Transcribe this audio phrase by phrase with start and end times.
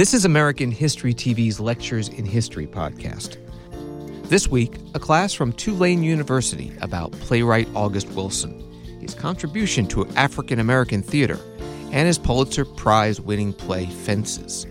[0.00, 3.36] This is American History TV's Lectures in History podcast.
[4.30, 10.58] This week, a class from Tulane University about playwright August Wilson, his contribution to African
[10.58, 11.38] American theater,
[11.92, 14.66] and his Pulitzer Prize winning play Fences.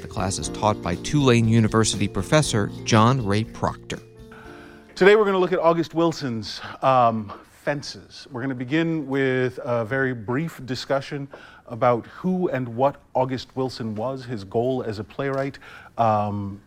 [0.00, 4.00] The class is taught by Tulane University professor John Ray Proctor.
[4.96, 8.26] Today we're going to look at August Wilson's um, Fences.
[8.32, 11.28] We're going to begin with a very brief discussion
[11.66, 15.58] about who and what August Wilson was, his goal as a playwright.
[15.98, 16.60] Um,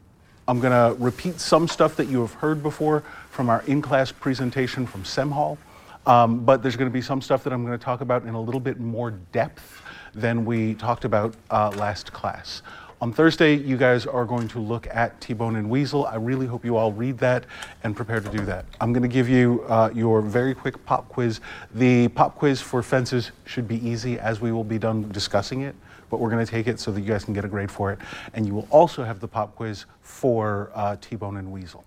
[0.47, 4.11] I'm going to repeat some stuff that you have heard before from our in class
[4.11, 5.57] presentation from Semhal,
[6.05, 8.35] um, but there's going to be some stuff that I'm going to talk about in
[8.35, 9.81] a little bit more depth
[10.13, 12.61] than we talked about uh, last class.
[13.05, 16.07] On Thursday, you guys are going to look at T-Bone and Weasel.
[16.07, 17.45] I really hope you all read that
[17.83, 18.65] and prepare to do that.
[18.81, 21.39] I'm going to give you uh, your very quick pop quiz.
[21.75, 25.75] The pop quiz for fences should be easy as we will be done discussing it,
[26.09, 27.91] but we're going to take it so that you guys can get a grade for
[27.91, 27.99] it.
[28.33, 31.83] And you will also have the pop quiz for uh, T-Bone and Weasel.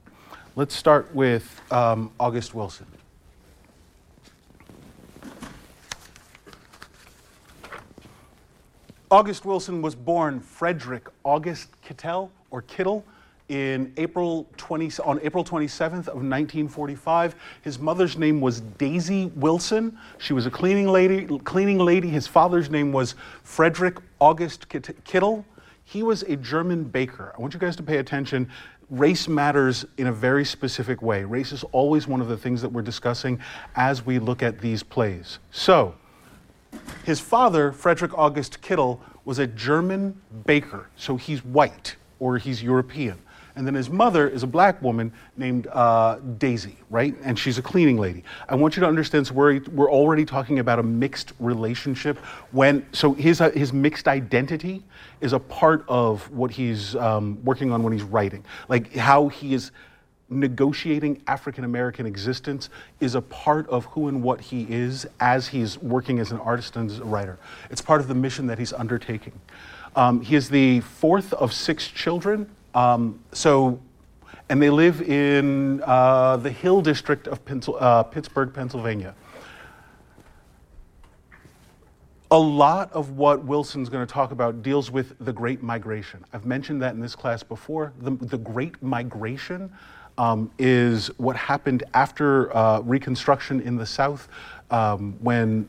[0.55, 2.87] Let's start with um, August Wilson.
[9.11, 13.03] August Wilson was born Frederick August Kittel or Kittle
[13.49, 17.35] in April 20, on April 27th of 1945.
[17.63, 19.97] His mother's name was Daisy Wilson.
[20.19, 21.27] She was a cleaning lady.
[21.39, 22.09] Cleaning lady.
[22.09, 23.15] His father's name was
[23.45, 25.43] Frederick August Kittel.
[25.85, 27.33] He was a German baker.
[27.35, 28.51] I want you guys to pay attention.
[28.91, 31.25] Race matters in a very specific way.
[31.25, 33.41] Race is always one of the things that we're discussing
[33.75, 35.39] as we look at these plays.
[35.51, 35.95] So,
[37.05, 43.19] his father, Frederick August Kittel, was a German baker, so he's white or he's European.
[43.57, 47.17] And then his mother is a black woman named uh, Daisy, right?
[47.25, 48.23] And she's a cleaning lady.
[48.49, 52.19] I want you to understand, so we're, we're already talking about a mixed relationship.
[52.53, 54.85] When So his, uh, his mixed identity
[55.21, 58.45] is a part of what he's um, working on when he's writing.
[58.69, 59.73] Like how he is
[60.31, 62.69] negotiating African American existence
[63.01, 66.77] is a part of who and what he is as he's working as an artist
[66.77, 67.39] and as a writer.
[67.71, 69.33] It's part of the mission that he's undertaking.
[69.97, 72.49] Um, he is the fourth of six children.
[72.75, 73.81] Um, so,
[74.49, 79.15] and they live in uh, the Hill District of Pencil, uh, Pittsburgh, Pennsylvania.
[82.31, 86.23] A lot of what Wilson's going to talk about deals with the Great Migration.
[86.35, 87.95] I've mentioned that in this class before.
[88.01, 89.73] The, the Great Migration
[90.19, 94.29] um, is what happened after uh, Reconstruction in the South
[94.71, 95.69] um, when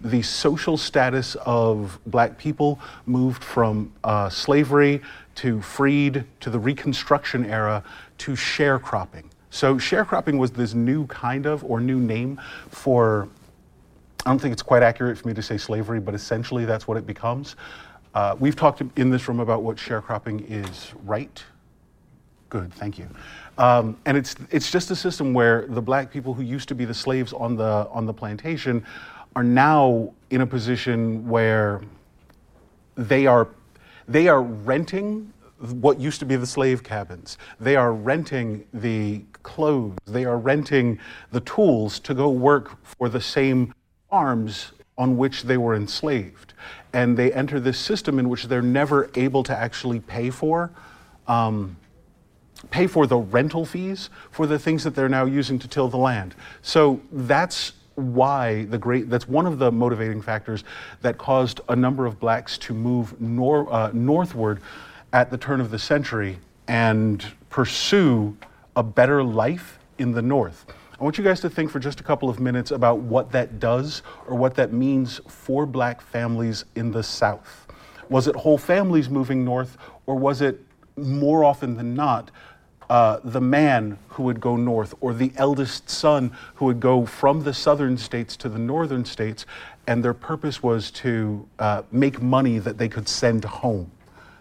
[0.00, 5.02] the social status of black people moved from uh, slavery
[5.34, 7.84] to freed to the Reconstruction era
[8.18, 9.24] to sharecropping.
[9.50, 12.40] So, sharecropping was this new kind of or new name
[12.70, 13.28] for,
[14.24, 16.96] I don't think it's quite accurate for me to say slavery, but essentially that's what
[16.96, 17.56] it becomes.
[18.14, 21.42] Uh, we've talked in this room about what sharecropping is, right?
[22.50, 23.08] Good, thank you.
[23.58, 26.84] Um, and it's, it's just a system where the black people who used to be
[26.84, 28.84] the slaves on the, on the plantation
[29.36, 31.80] are now in a position where
[32.96, 33.48] they are,
[34.08, 37.38] they are renting what used to be the slave cabins.
[37.60, 39.98] They are renting the clothes.
[40.06, 40.98] They are renting
[41.30, 43.74] the tools to go work for the same
[44.08, 46.54] farms on which they were enslaved.
[46.92, 50.72] And they enter this system in which they're never able to actually pay for.
[51.28, 51.76] Um,
[52.70, 55.96] pay for the rental fees for the things that they're now using to till the
[55.96, 56.34] land.
[56.62, 60.64] So that's why the great that's one of the motivating factors
[61.02, 64.60] that caused a number of blacks to move nor, uh, northward
[65.12, 66.38] at the turn of the century
[66.68, 68.36] and pursue
[68.76, 70.66] a better life in the north.
[70.98, 73.58] I want you guys to think for just a couple of minutes about what that
[73.58, 77.66] does or what that means for black families in the south.
[78.08, 79.76] Was it whole families moving north
[80.06, 80.60] or was it
[80.96, 82.30] more often than not
[82.90, 87.44] uh, the man who would go north or the eldest son who would go from
[87.44, 89.46] the southern states to the northern states,
[89.86, 93.88] and their purpose was to uh, make money that they could send home.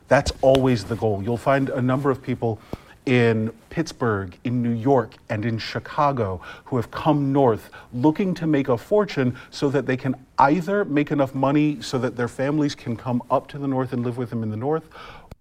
[0.08, 1.22] That's always the goal.
[1.24, 2.60] You'll find a number of people
[3.06, 8.68] in Pittsburgh, in New York, and in Chicago who have come north looking to make
[8.68, 12.98] a fortune so that they can either make enough money so that their families can
[12.98, 14.90] come up to the north and live with them in the north,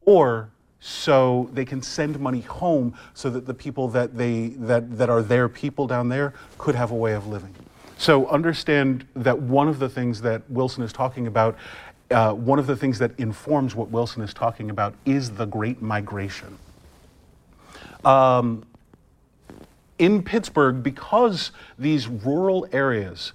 [0.04, 0.50] or
[0.80, 5.22] so they can send money home so that the people that they that, that are
[5.22, 7.54] their people down there could have a way of living.
[7.96, 11.56] So understand that one of the things that wilson is talking about
[12.10, 15.82] uh, one of the things that informs what wilson is talking about is the great
[15.82, 16.58] migration.
[18.04, 18.64] Um,
[19.98, 23.32] in pittsburgh because these rural areas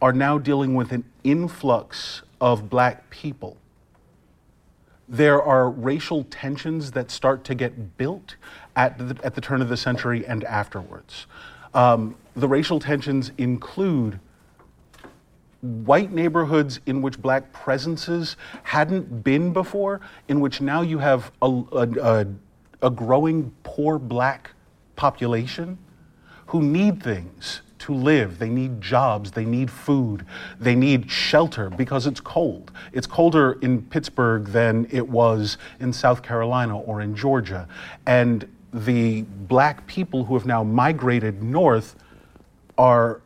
[0.00, 3.58] are now dealing with an influx of black people
[5.08, 8.36] there are racial tensions that start to get built
[8.76, 11.26] at the, at the turn of the century and afterwards.
[11.74, 14.18] Um, the racial tensions include
[15.60, 21.46] white neighborhoods in which black presences hadn't been before, in which now you have a,
[21.46, 22.26] a, a,
[22.82, 24.50] a growing poor black
[24.96, 25.78] population
[26.46, 28.38] who need things to live.
[28.38, 30.24] They need jobs, they need food,
[30.58, 32.72] they need shelter because it's cold.
[32.92, 37.68] It's colder in Pittsburgh than it was in South Carolina or in Georgia.
[38.06, 41.94] And the black people who have now migrated north
[42.78, 43.20] are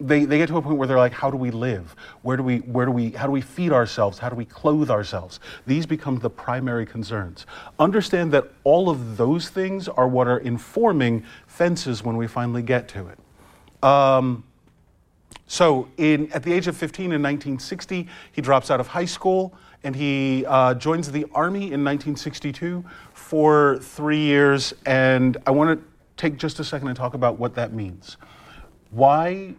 [0.00, 1.94] they, they get to a point where they're like, how do we live?
[2.22, 4.18] Where do we, where do we, how do we feed ourselves?
[4.18, 5.40] How do we clothe ourselves?
[5.66, 7.46] These become the primary concerns.
[7.78, 12.88] Understand that all of those things are what are informing fences when we finally get
[12.88, 13.18] to it.
[13.82, 14.44] Um,
[15.46, 19.54] so, in, at the age of 15 in 1960, he drops out of high school
[19.82, 22.84] and he uh, joins the Army in 1962
[23.14, 24.74] for three years.
[24.84, 25.86] And I want to
[26.16, 28.16] take just a second and talk about what that means.
[28.90, 29.54] Why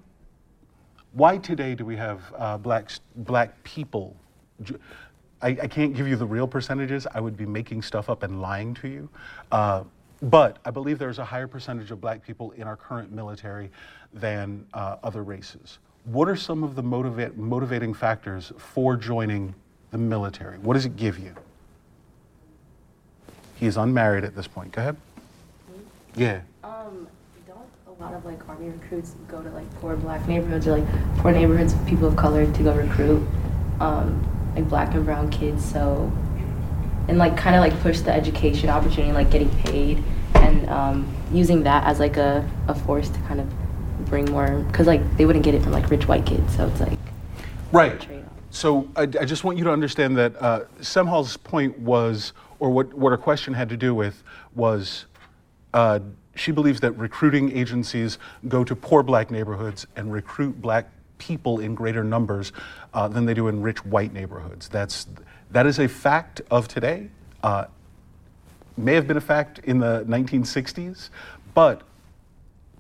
[1.14, 4.16] why today do we have uh, black, black people?
[5.42, 7.08] I, I, can't give you the real percentages.
[7.14, 9.10] I would be making stuff up and lying to you.
[9.52, 9.84] Uh,
[10.22, 13.72] but I believe there's a higher percentage of black people in our current military
[14.14, 15.80] than uh, other races.
[16.06, 19.54] What are some of the motiva- motivating factors for joining
[19.92, 20.58] the military?
[20.60, 21.36] What does it give you?
[23.56, 24.72] He is unmarried at this point.
[24.72, 24.98] Go ahead.
[26.16, 27.08] Yeah Um,
[27.46, 31.18] don't a lot of like army recruits go to like poor black neighborhoods or like
[31.18, 33.28] poor neighborhoods of people of color to go recruit
[33.80, 35.64] um, like black and brown kids.
[35.64, 36.12] So
[37.08, 40.04] and like kind of like push the education opportunity, like getting paid
[40.36, 43.48] and um, using that as like a, a force to kind of
[44.10, 46.56] bring more because like they wouldn't get it from like rich white kids.
[46.56, 47.00] So it's like
[47.72, 48.08] right.
[48.52, 52.92] So I, I, just want you to understand that uh, Semhal's point was, or what
[52.94, 54.24] what her question had to do with
[54.56, 55.06] was.
[55.74, 56.00] Uh,
[56.36, 58.18] she believes that recruiting agencies
[58.48, 62.52] go to poor black neighborhoods and recruit black people in greater numbers
[62.94, 64.68] uh, than they do in rich white neighborhoods.
[64.70, 65.06] That's,
[65.52, 67.10] that is a fact of today.
[67.44, 67.66] Uh,
[68.78, 71.10] may have been a fact in the 1960s,
[71.54, 71.82] but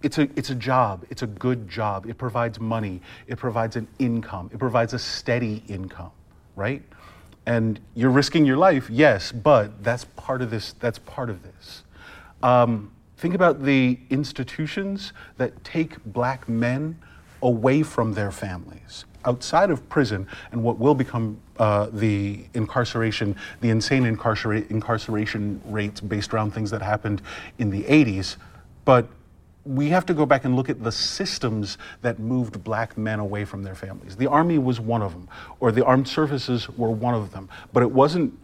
[0.01, 1.05] it's a, it's a job.
[1.09, 2.05] It's a good job.
[2.07, 3.01] It provides money.
[3.27, 4.49] It provides an income.
[4.53, 6.11] It provides a steady income,
[6.55, 6.81] right?
[7.45, 10.73] And you're risking your life, yes, but that's part of this.
[10.79, 11.83] That's part of this.
[12.43, 16.97] Um, Think about the institutions that take black men
[17.43, 23.71] away from their families outside of prison and what will become uh, the incarceration, the
[23.71, 27.21] insane incarcera- incarceration rates based around things that happened
[27.57, 28.37] in the 80s.
[28.85, 29.09] But
[29.65, 33.45] we have to go back and look at the systems that moved black men away
[33.45, 34.15] from their families.
[34.15, 35.27] The Army was one of them,
[35.59, 37.49] or the armed services were one of them.
[37.73, 38.37] But it wasn't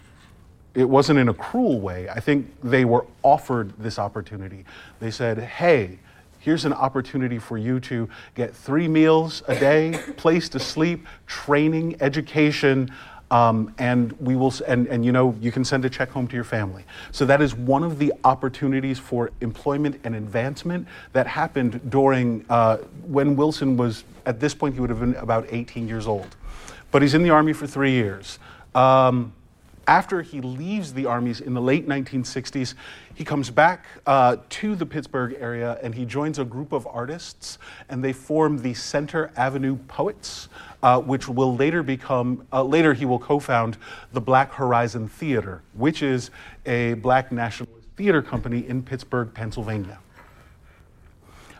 [0.75, 2.09] it wasn't in a cruel way.
[2.09, 4.65] I think they were offered this opportunity.
[4.99, 5.99] They said, hey,
[6.39, 11.95] here's an opportunity for you to get three meals a day, place to sleep, training,
[12.01, 12.91] education.
[13.31, 16.35] Um, and we will and, and you know you can send a check home to
[16.35, 16.83] your family.
[17.11, 22.77] So that is one of the opportunities for employment and advancement that happened during uh,
[23.07, 26.35] when wilson was at this point he would have been about 18 years old.
[26.91, 28.37] But he's in the army for three years.
[28.75, 29.33] Um,
[29.87, 32.73] after he leaves the armies in the late 1960s,
[33.13, 37.59] he comes back uh, to the Pittsburgh area and he joins a group of artists,
[37.89, 40.49] and they form the Center Avenue Poets,
[40.85, 43.75] uh, which will later become, uh, later he will co found
[44.13, 46.29] the Black Horizon Theater, which is
[46.67, 49.97] a black nationalist theater company in Pittsburgh, Pennsylvania.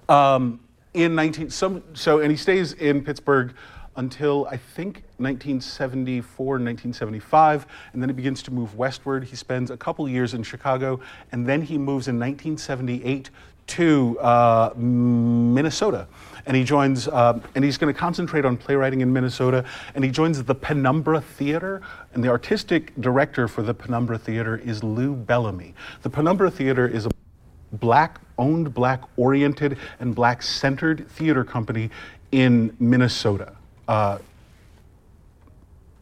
[0.07, 0.59] Um,
[0.93, 3.55] in 19, some, so, and he stays in Pittsburgh
[3.95, 9.23] until I think 1974, 1975, and then he begins to move westward.
[9.23, 10.99] He spends a couple years in Chicago,
[11.31, 13.31] and then he moves in 1978
[13.67, 16.07] to uh, Minnesota.
[16.47, 19.65] And he joins, uh, and he's going to concentrate on playwriting in Minnesota.
[19.95, 21.81] And he joins the Penumbra Theater.
[22.13, 25.73] And the artistic director for the Penumbra Theater is Lou Bellamy.
[26.03, 27.09] The Penumbra Theater is a
[27.73, 31.89] black owned, black oriented, and black centered theater company
[32.31, 33.55] in Minnesota.
[33.87, 34.19] Uh,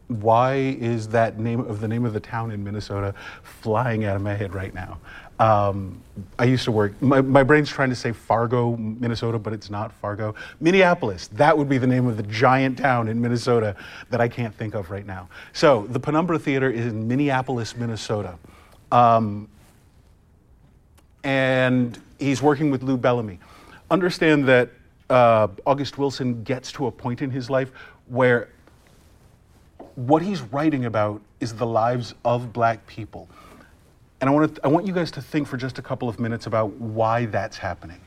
[0.08, 4.22] why is that name of the name of the town in Minnesota flying out of
[4.22, 4.98] my head right now?
[5.38, 6.00] Um,
[6.38, 9.92] I used to work, my, my brain's trying to say Fargo, Minnesota, but it's not
[9.92, 10.34] Fargo.
[10.60, 13.74] Minneapolis, that would be the name of the giant town in Minnesota
[14.10, 15.28] that I can't think of right now.
[15.52, 18.38] So the Penumbra Theater is in Minneapolis, Minnesota.
[18.92, 19.48] Um,
[21.24, 23.40] and he's working with Lou Bellamy.
[23.90, 24.70] Understand that
[25.10, 27.72] uh, August Wilson gets to a point in his life
[28.06, 28.48] where
[29.96, 33.28] what he's writing about is the lives of black people.
[34.24, 36.18] And I want, to, I want you guys to think for just a couple of
[36.18, 38.00] minutes about why that's happening.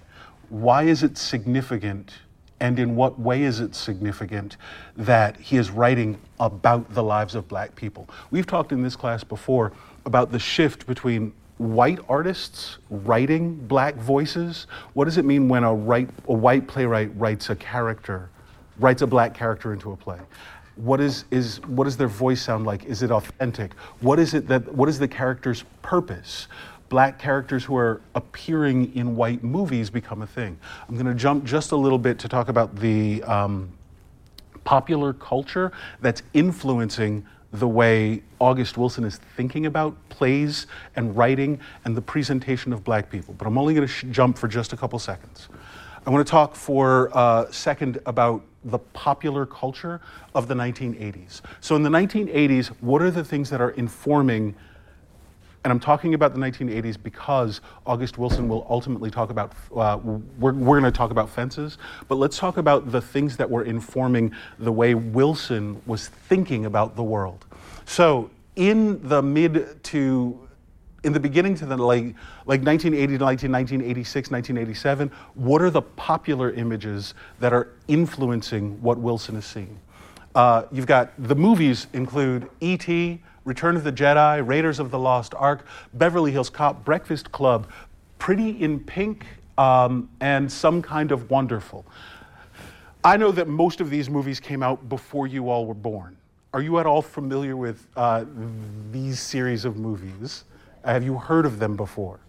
[0.50, 2.12] Why is it significant,
[2.60, 4.58] and in what way is it significant
[4.96, 8.10] that he is writing about the lives of black people?
[8.32, 9.74] We've talked in this class before
[10.08, 14.66] about the shift between white artists writing black voices.
[14.94, 18.32] What does it mean when a, a white playwright writes a character,
[18.80, 20.18] writes a black character into a play?
[20.78, 22.86] What is, is what does their voice sound like?
[22.86, 23.74] Is it authentic?
[24.00, 26.48] What is it that what is the character's purpose?
[26.90, 30.58] Black characters who are appearing in white movies become a thing.
[30.88, 33.70] I'm going to jump just a little bit to talk about the um,
[34.64, 41.96] popular culture that's influencing the way August Wilson is thinking about plays and writing and
[41.96, 43.34] the presentation of black people.
[43.38, 45.48] But I'm only going to sh- jump for just a couple seconds.
[46.08, 50.00] I want to talk for a second about the popular culture
[50.34, 51.42] of the 1980s.
[51.60, 54.56] So, in the 1980s, what are the things that are informing?
[55.66, 60.54] And I'm talking about the 1980s because August Wilson will ultimately talk about, uh, we're,
[60.54, 64.32] we're going to talk about fences, but let's talk about the things that were informing
[64.60, 67.46] the way Wilson was thinking about the world.
[67.84, 70.47] So, in the mid to
[71.04, 76.52] in the beginning to the like, like 1980 to 1986, 1987, what are the popular
[76.52, 79.80] images that are influencing what Wilson is seeing?
[80.36, 85.34] Uh, you've got the movies include E.T., Return of the Jedi, Raiders of the Lost
[85.36, 87.68] Ark, Beverly Hills Cop, Breakfast Club,
[88.20, 89.26] Pretty in Pink,
[89.58, 91.86] um, and Some Kind of Wonderful.
[93.04, 96.18] I know that most of these movies came out before you all were born.
[96.54, 98.26] Are you at all familiar with uh,
[98.92, 100.44] these series of movies?
[100.88, 102.20] Have you heard of them before?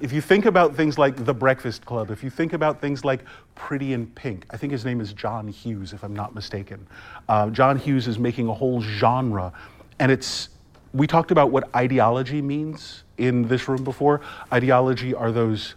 [0.00, 3.20] If you think about things like The Breakfast Club, if you think about things like
[3.54, 6.86] Pretty in Pink, I think his name is John Hughes, if I'm not mistaken.
[7.28, 9.52] Uh, John Hughes is making a whole genre,
[9.98, 10.48] and it's.
[10.94, 14.22] We talked about what ideology means in this room before.
[14.50, 15.74] Ideology are those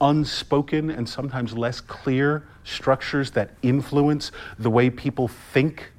[0.00, 5.92] unspoken and sometimes less clear structures that influence the way people think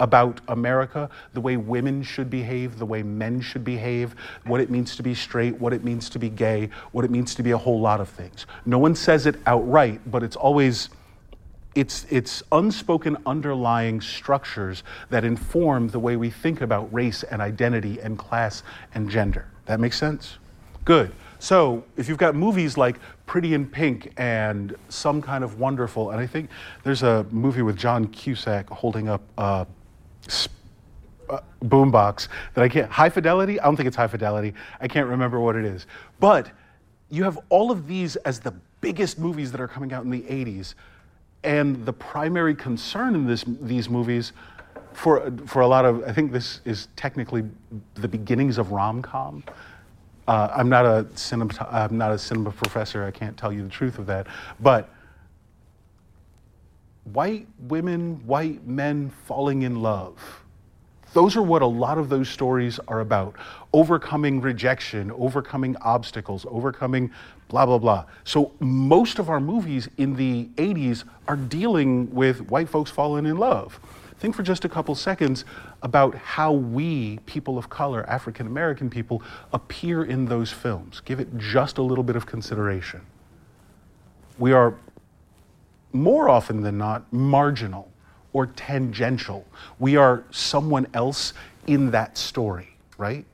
[0.00, 4.96] about America, the way women should behave, the way men should behave, what it means
[4.96, 7.58] to be straight, what it means to be gay, what it means to be a
[7.58, 8.46] whole lot of things.
[8.64, 10.90] No one says it outright, but it's always
[11.74, 18.00] it's, it's unspoken underlying structures that inform the way we think about race and identity
[18.00, 18.62] and class
[18.94, 19.46] and gender.
[19.66, 20.38] That makes sense?
[20.86, 21.12] Good.
[21.38, 26.20] So if you've got movies like Pretty in Pink and Some Kind of Wonderful, and
[26.20, 26.48] I think
[26.82, 29.66] there's a movie with John Cusack holding up uh,
[31.28, 32.90] uh, boombox that I can't.
[32.90, 33.58] High fidelity?
[33.60, 34.54] I don't think it's high fidelity.
[34.80, 35.86] I can't remember what it is.
[36.20, 36.50] But
[37.10, 40.22] you have all of these as the biggest movies that are coming out in the
[40.22, 40.74] 80s.
[41.44, 44.32] And the primary concern in this, these movies,
[44.92, 47.44] for, for a lot of, I think this is technically
[47.94, 49.44] the beginnings of rom com.
[50.26, 53.04] Uh, I'm not a cinema, I'm not a cinema professor.
[53.04, 54.26] I can't tell you the truth of that.
[54.58, 54.88] But
[57.12, 60.42] white women, white men falling in love.
[61.12, 63.36] Those are what a lot of those stories are about
[63.72, 67.10] overcoming rejection, overcoming obstacles, overcoming
[67.48, 68.04] blah, blah, blah.
[68.24, 73.38] So, most of our movies in the 80s are dealing with white folks falling in
[73.38, 73.80] love.
[74.18, 75.44] Think for just a couple seconds
[75.82, 79.22] about how we, people of color, African American people,
[79.52, 81.00] appear in those films.
[81.04, 83.02] Give it just a little bit of consideration.
[84.38, 84.74] We are
[85.96, 87.90] more often than not, marginal
[88.32, 89.46] or tangential.
[89.78, 91.32] We are someone else
[91.66, 93.24] in that story, right?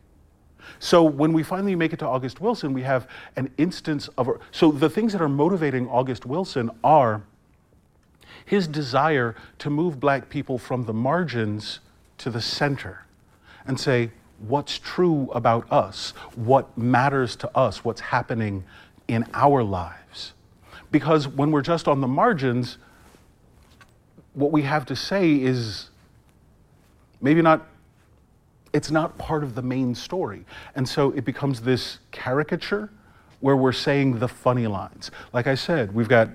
[0.78, 4.28] So when we finally make it to August Wilson, we have an instance of.
[4.50, 7.22] So the things that are motivating August Wilson are
[8.44, 11.80] his desire to move black people from the margins
[12.18, 13.04] to the center
[13.66, 16.10] and say, what's true about us?
[16.34, 17.84] What matters to us?
[17.84, 18.64] What's happening
[19.08, 20.32] in our lives?
[20.92, 22.78] Because when we're just on the margins,
[24.34, 25.90] what we have to say is
[27.20, 27.66] maybe not,
[28.72, 30.44] it's not part of the main story.
[30.76, 32.90] And so it becomes this caricature
[33.40, 35.10] where we're saying the funny lines.
[35.32, 36.28] Like I said, we've got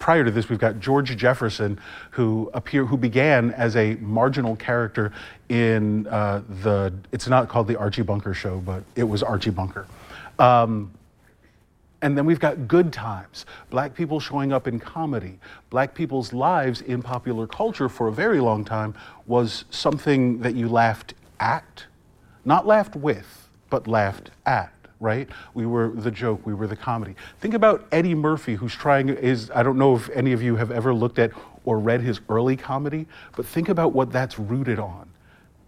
[0.00, 1.78] prior to this, we've got George Jefferson,
[2.10, 5.12] who appear, who began as a marginal character
[5.48, 6.92] in uh, the.
[7.12, 9.86] It's not called the Archie Bunker Show, but it was Archie Bunker.
[10.40, 10.90] Um,
[12.00, 15.38] and then we've got good times, black people showing up in comedy.
[15.70, 18.94] Black people's lives in popular culture for a very long time
[19.26, 21.84] was something that you laughed at,
[22.44, 25.28] not laughed with, but laughed at, right?
[25.54, 27.16] We were the joke, we were the comedy.
[27.40, 30.70] Think about Eddie Murphy, who's trying, is, I don't know if any of you have
[30.70, 31.32] ever looked at
[31.64, 35.08] or read his early comedy, but think about what that's rooted on.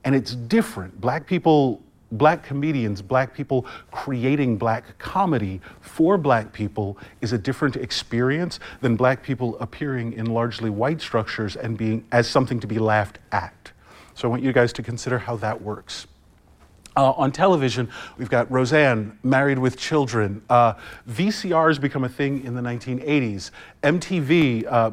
[0.04, 0.98] and it's different.
[1.00, 7.76] Black people, black comedians, black people creating black comedy for black people is a different
[7.76, 12.78] experience than black people appearing in largely white structures and being as something to be
[12.78, 13.72] laughed at.
[14.14, 16.06] So I want you guys to consider how that works.
[16.96, 17.88] Uh, on television,
[18.18, 20.42] we've got Roseanne, Married with Children.
[20.50, 20.74] Uh,
[21.08, 23.52] VCRs become a thing in the 1980s.
[23.82, 24.90] MTV, uh,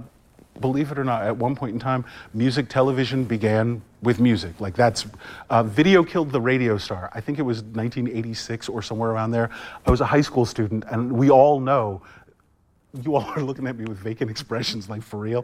[0.61, 4.61] believe it or not, at one point in time, music television began with music.
[4.61, 5.05] Like that's,
[5.49, 7.11] uh, video killed the radio star.
[7.13, 9.49] I think it was 1986 or somewhere around there.
[9.85, 12.01] I was a high school student, and we all know,
[13.03, 15.43] you all are looking at me with vacant expressions, like for real.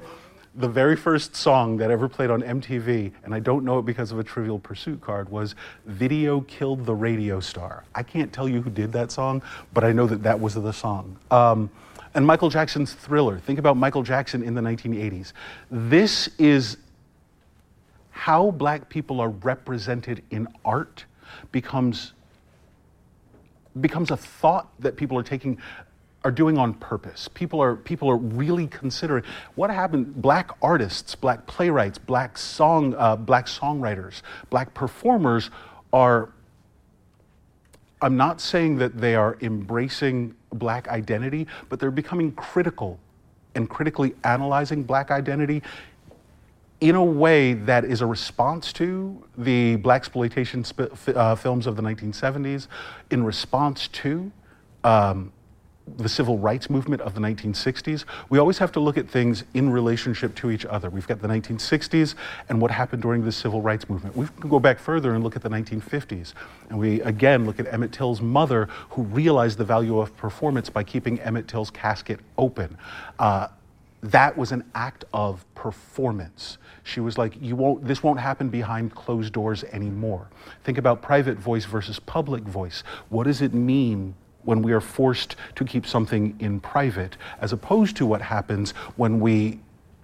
[0.56, 4.14] The very first song that ever played on MTV, and I don't know it because
[4.14, 5.56] of a Trivial Pursuit card, was
[5.86, 7.84] Video Killed the Radio Star.
[7.94, 9.42] I can't tell you who did that song,
[9.74, 11.18] but I know that that was the song.
[11.32, 11.70] Um,
[12.16, 13.40] and Michael Jackson's Thriller.
[13.40, 15.34] Think about Michael Jackson in the 1980s.
[15.70, 16.78] This is
[18.14, 21.06] how black people are represented in art
[21.52, 22.14] becomes
[23.82, 25.58] becomes a thought that people are taking
[26.24, 27.28] are doing on purpose.
[27.34, 29.24] People are people are really considering
[29.56, 30.22] what happened.
[30.22, 35.50] Black artists, black playwrights, black song uh, black songwriters, black performers
[35.92, 36.30] are.
[38.00, 43.00] I'm not saying that they are embracing black identity, but they're becoming critical
[43.56, 45.64] and critically analyzing black identity
[46.84, 50.66] in a way that is a response to the black exploitation
[51.16, 52.68] uh, films of the 1970s,
[53.10, 54.30] in response to
[54.84, 55.32] um,
[55.96, 59.70] the civil rights movement of the 1960s, we always have to look at things in
[59.70, 60.90] relationship to each other.
[60.90, 62.16] We've got the 1960s
[62.50, 64.18] and what happened during the civil rights movement.
[64.18, 66.34] We can go back further and look at the 1950s.
[66.70, 70.84] And we again look at Emmett Till's mother, who realized the value of performance by
[70.84, 72.78] keeping Emmett Till's casket open.
[73.20, 73.48] Uh,
[74.04, 76.58] that was an act of performance.
[76.84, 80.28] She was like, you won't, this won't happen behind closed doors anymore.
[80.64, 82.84] Think about private voice versus public voice.
[83.10, 87.96] What does it mean when we are forced to keep something in private, as opposed
[87.96, 89.60] to what happens when we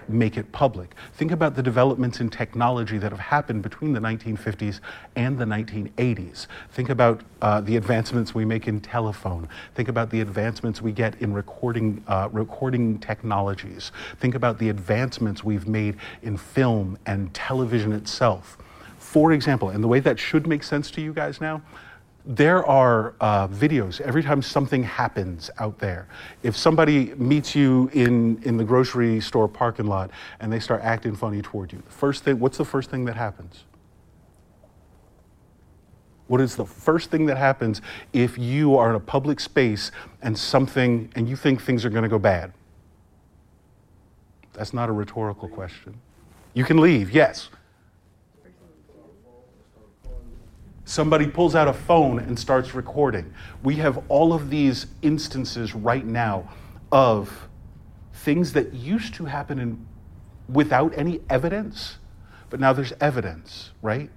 [0.09, 0.95] make it public.
[1.13, 4.79] Think about the developments in technology that have happened between the 1950s
[5.15, 6.47] and the 1980s.
[6.71, 9.47] Think about uh, the advancements we make in telephone.
[9.75, 13.91] Think about the advancements we get in recording, uh, recording technologies.
[14.19, 18.57] Think about the advancements we've made in film and television itself.
[18.97, 21.61] For example, and the way that should make sense to you guys now,
[22.29, 26.07] there are uh, videos every time something happens out there.
[26.43, 31.15] If somebody meets you in, in the grocery store parking lot and they start acting
[31.15, 33.63] funny toward you, the first thing, what's the first thing that happens?
[36.27, 37.81] What is the first thing that happens
[38.13, 39.89] if you are in a public space
[40.21, 42.53] and something, and you think things are going to go bad?
[44.53, 45.99] That's not a rhetorical question.
[46.53, 47.49] You can leave, yes.
[50.89, 53.31] Somebody pulls out a phone and starts recording.
[53.61, 56.49] We have all of these instances right now
[56.91, 57.47] of
[58.11, 59.85] things that used to happen in,
[60.51, 61.99] without any evidence,
[62.49, 64.09] but now there's evidence, right?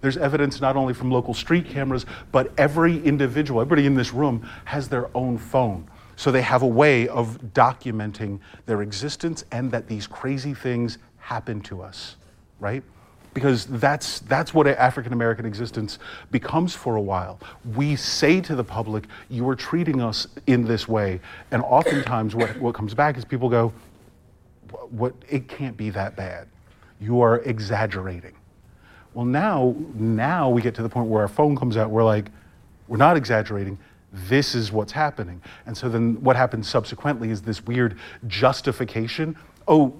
[0.00, 4.48] There's evidence not only from local street cameras, but every individual, everybody in this room
[4.64, 5.90] has their own phone.
[6.16, 11.60] So they have a way of documenting their existence and that these crazy things happen
[11.64, 12.16] to us,
[12.60, 12.82] right?
[13.34, 15.98] Because that's, that's what African American existence
[16.30, 17.40] becomes for a while.
[17.74, 21.20] We say to the public, you are treating us in this way.
[21.50, 23.72] And oftentimes, what, what comes back is people go,
[24.90, 26.48] what, it can't be that bad.
[27.00, 28.34] You are exaggerating.
[29.12, 32.26] Well, now, now we get to the point where our phone comes out, we're like,
[32.88, 33.78] we're not exaggerating.
[34.12, 35.42] This is what's happening.
[35.66, 39.36] And so then what happens subsequently is this weird justification.
[39.66, 39.94] Oh,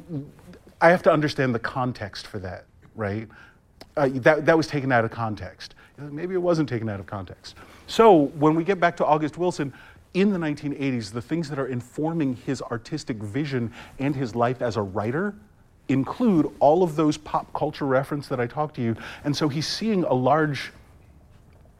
[0.80, 3.28] I have to understand the context for that right?
[3.96, 5.74] Uh, that, that was taken out of context.
[5.98, 7.56] Maybe it wasn't taken out of context.
[7.86, 9.72] So when we get back to August Wilson,
[10.14, 14.76] in the 1980s, the things that are informing his artistic vision and his life as
[14.76, 15.34] a writer
[15.88, 18.96] include all of those pop culture reference that I talked to you.
[19.24, 20.72] And so he's seeing a large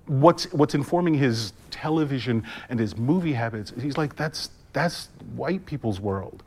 [0.07, 3.73] what's what's informing his television and his movie habits.
[3.81, 6.43] He's like, that's that's white people's world.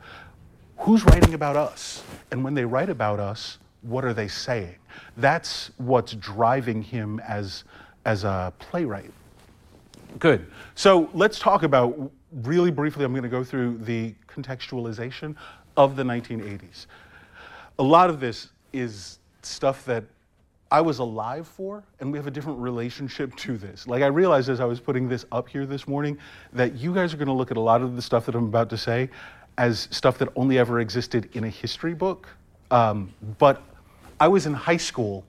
[0.78, 2.04] Who's writing about us?
[2.30, 4.76] And when they write about us, what are they saying?
[5.16, 7.64] That's what's driving him as,
[8.04, 9.12] as a playwright.
[10.18, 10.46] Good.
[10.74, 15.36] So let's talk about, really briefly, I'm going to go through the contextualization
[15.76, 16.86] of the 1980s.
[17.78, 20.04] A lot of this is stuff that
[20.70, 23.86] I was alive for, and we have a different relationship to this.
[23.86, 26.18] Like, I realized as I was putting this up here this morning
[26.52, 28.44] that you guys are going to look at a lot of the stuff that I'm
[28.44, 29.08] about to say
[29.56, 32.28] as stuff that only ever existed in a history book.
[32.70, 33.62] Um, but
[34.20, 35.24] I was in high school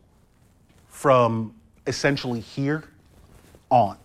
[0.87, 1.53] from
[1.85, 2.83] essentially here
[3.69, 3.97] on,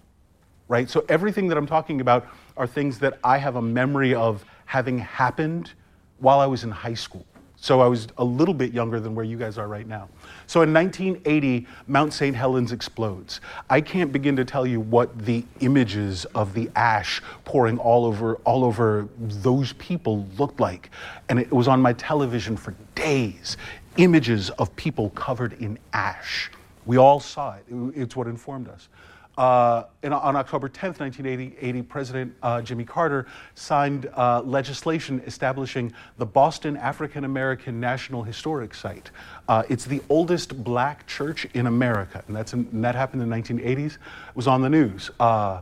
[0.68, 0.88] right?
[0.88, 4.98] So everything that I'm talking about are things that I have a memory of having
[4.98, 5.72] happened
[6.18, 7.26] while I was in high school.
[7.56, 10.10] So I was a little bit younger than where you guys are right now.
[10.46, 12.36] So in 1980, Mount St.
[12.36, 13.40] Helens explodes.
[13.70, 18.34] I can't begin to tell you what the images of the ash pouring all over
[18.44, 20.90] all over those people looked like.
[21.30, 23.56] And it was on my television for days.
[23.96, 26.50] Images of people covered in ash.
[26.84, 27.64] We all saw it.
[27.94, 28.88] It's what informed us.
[29.36, 36.26] Uh, in, on October 10th, 1980, President uh, Jimmy Carter signed uh, legislation establishing the
[36.26, 39.10] Boston African American National Historic Site.
[39.48, 43.36] Uh, it's the oldest black church in America, and, in, and that happened in the
[43.36, 43.94] 1980s.
[43.94, 43.98] It
[44.34, 45.10] was on the news.
[45.18, 45.60] Uh,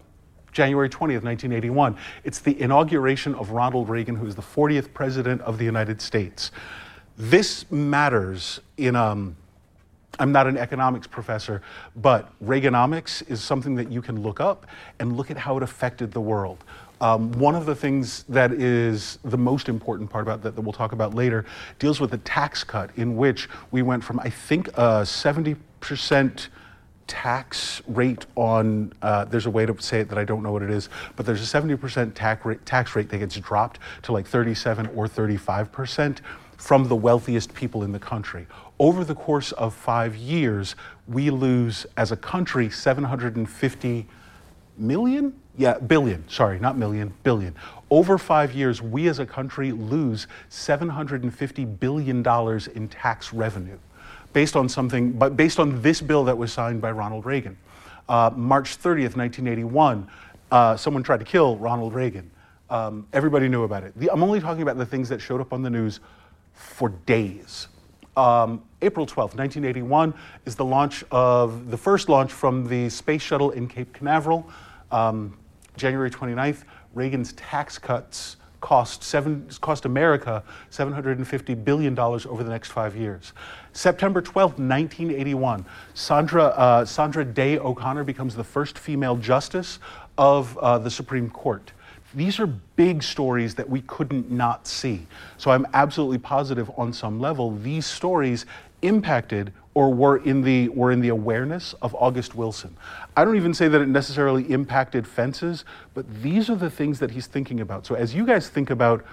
[0.53, 1.97] January 20th, 1981.
[2.25, 6.51] It's the inauguration of Ronald Reagan, who is the 40th President of the United States.
[7.17, 8.97] This matters in.
[8.97, 9.37] Um,
[10.19, 11.63] I'm not an economics professor,
[11.97, 14.67] but Reaganomics is something that you can look up
[14.99, 16.63] and look at how it affected the world.
[17.01, 20.73] Um, one of the things that is the most important part about that, that we'll
[20.73, 21.45] talk about later
[21.79, 26.49] deals with the tax cut, in which we went from, I think, a 70%
[27.09, 30.63] tax rate on, uh, there's a way to say it that I don't know what
[30.63, 34.27] it is, but there's a 70% tax rate, tax rate that gets dropped to like
[34.27, 36.19] 37 or 35%
[36.63, 38.47] from the wealthiest people in the country.
[38.79, 40.77] Over the course of five years,
[41.09, 44.07] we lose as a country 750
[44.79, 45.35] million?
[45.59, 47.57] Yeah, billion, sorry, not million, billion.
[47.91, 52.25] Over five years, we as a country lose $750 billion
[52.77, 53.79] in tax revenue
[54.33, 57.59] based on something, but based on this bill that was signed by Ronald Reagan.
[58.09, 60.07] Uh, March 30th, 1981,
[60.53, 62.31] uh, someone tried to kill Ronald Reagan.
[62.71, 63.99] Um, everybody knew about it.
[63.99, 65.99] The, I'm only talking about the things that showed up on the news
[66.55, 67.69] for days.
[68.17, 70.13] Um, April 12th, 1981,
[70.45, 74.49] is the launch of the first launch from the space shuttle in Cape Canaveral.
[74.91, 75.39] Um,
[75.77, 82.97] January 29th, Reagan's tax cuts cost, seven, cost America $750 billion over the next five
[82.97, 83.35] years.
[83.75, 89.79] September 12th, 1981, Sandra, uh, Sandra Day O'Connor becomes the first female justice
[90.17, 91.73] of uh, the Supreme Court.
[92.15, 95.07] These are big stories that we couldn't not see.
[95.39, 98.47] So I'm absolutely positive on some level these stories
[98.83, 102.77] impacted or were in the were in the awareness of August Wilson.
[103.17, 107.11] I don't even say that it necessarily impacted fences, but these are the things that
[107.11, 107.87] he's thinking about.
[107.87, 109.05] So as you guys think about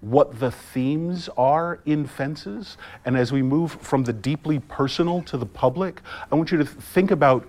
[0.00, 5.36] what the themes are in fences, and as we move from the deeply personal to
[5.36, 7.48] the public, I want you to think about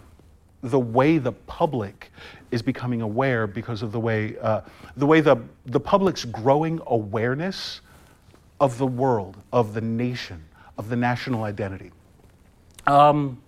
[0.63, 2.12] the way the public
[2.52, 4.62] is becoming aware because of the way uh,
[4.97, 7.82] the way the the public's growing awareness
[8.60, 10.41] of the world, of the nation,
[10.78, 11.91] of the national identity.
[12.88, 13.41] Um,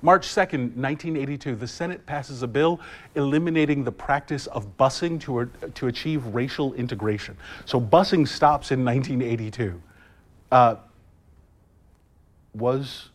[0.00, 2.78] March 2nd, 1982, the Senate passes a bill
[3.14, 7.36] eliminating the practice of busing to, to achieve racial integration.
[7.64, 9.80] So busing stops in 1982.
[10.52, 10.76] Uh,
[12.54, 13.08] was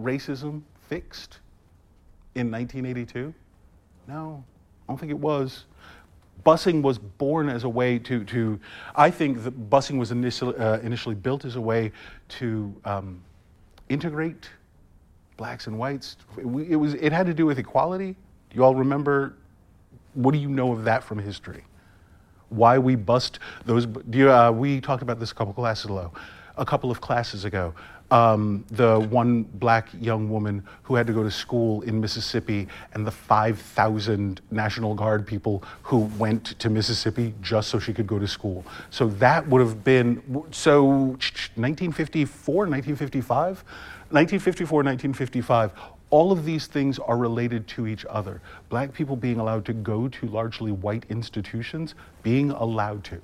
[0.00, 1.40] racism fixed?
[2.34, 3.34] In 1982?
[4.08, 4.44] No,
[4.88, 5.64] I don't think it was.
[6.44, 8.58] Busing was born as a way to, to
[8.96, 11.92] I think that busing was initially, uh, initially built as a way
[12.30, 13.22] to um,
[13.88, 14.50] integrate
[15.36, 16.16] blacks and whites.
[16.36, 18.16] It, it, was, it had to do with equality.
[18.50, 19.34] Do you all remember?
[20.14, 21.64] What do you know of that from history?
[22.48, 23.86] Why we bust those?
[24.10, 26.12] You, uh, we talked about this a couple classes ago.
[26.58, 27.72] A couple of classes ago
[28.12, 33.06] um, the one black young woman who had to go to school in Mississippi and
[33.06, 38.28] the 5,000 National Guard people who went to Mississippi just so she could go to
[38.28, 38.66] school.
[38.90, 43.64] So that would have been, so 1954, 1955?
[44.10, 45.72] 1954, 1955,
[46.10, 48.42] all of these things are related to each other.
[48.68, 53.22] Black people being allowed to go to largely white institutions, being allowed to.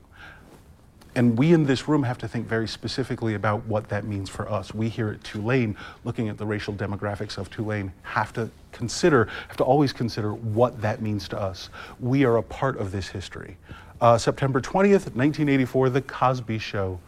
[1.14, 4.48] And we in this room have to think very specifically about what that means for
[4.50, 4.74] us.
[4.74, 9.56] We here at Tulane, looking at the racial demographics of Tulane, have to consider, have
[9.56, 11.70] to always consider what that means to us.
[11.98, 13.56] We are a part of this history.
[14.00, 17.00] Uh, September 20th, 1984, The Cosby Show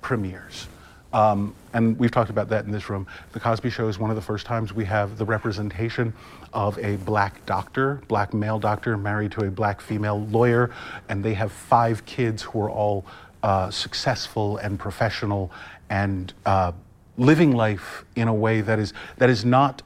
[0.00, 0.68] premieres.
[1.12, 3.06] Um, and we've talked about that in this room.
[3.32, 6.12] The Cosby Show is one of the first times we have the representation
[6.52, 10.70] of a black doctor, black male doctor, married to a black female lawyer,
[11.08, 13.06] and they have five kids who are all
[13.46, 15.52] uh, successful and professional
[15.88, 16.72] and uh,
[17.16, 19.82] living life in a way that is, that is not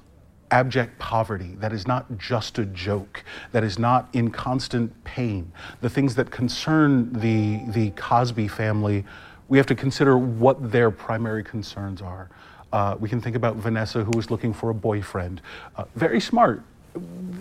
[0.51, 5.53] abject poverty, that is not just a joke, that is not in constant pain.
[5.83, 9.05] The things that concern the, the Cosby family,
[9.49, 12.31] we have to consider what their primary concerns are.
[12.73, 15.43] Uh, we can think about Vanessa, who was looking for a boyfriend.
[15.77, 16.63] Uh, very smart.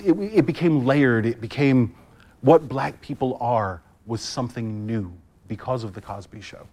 [0.03, 1.25] It, it became layered.
[1.25, 1.95] It became
[2.41, 5.13] what black people are was something new
[5.49, 6.65] because of The Cosby Show.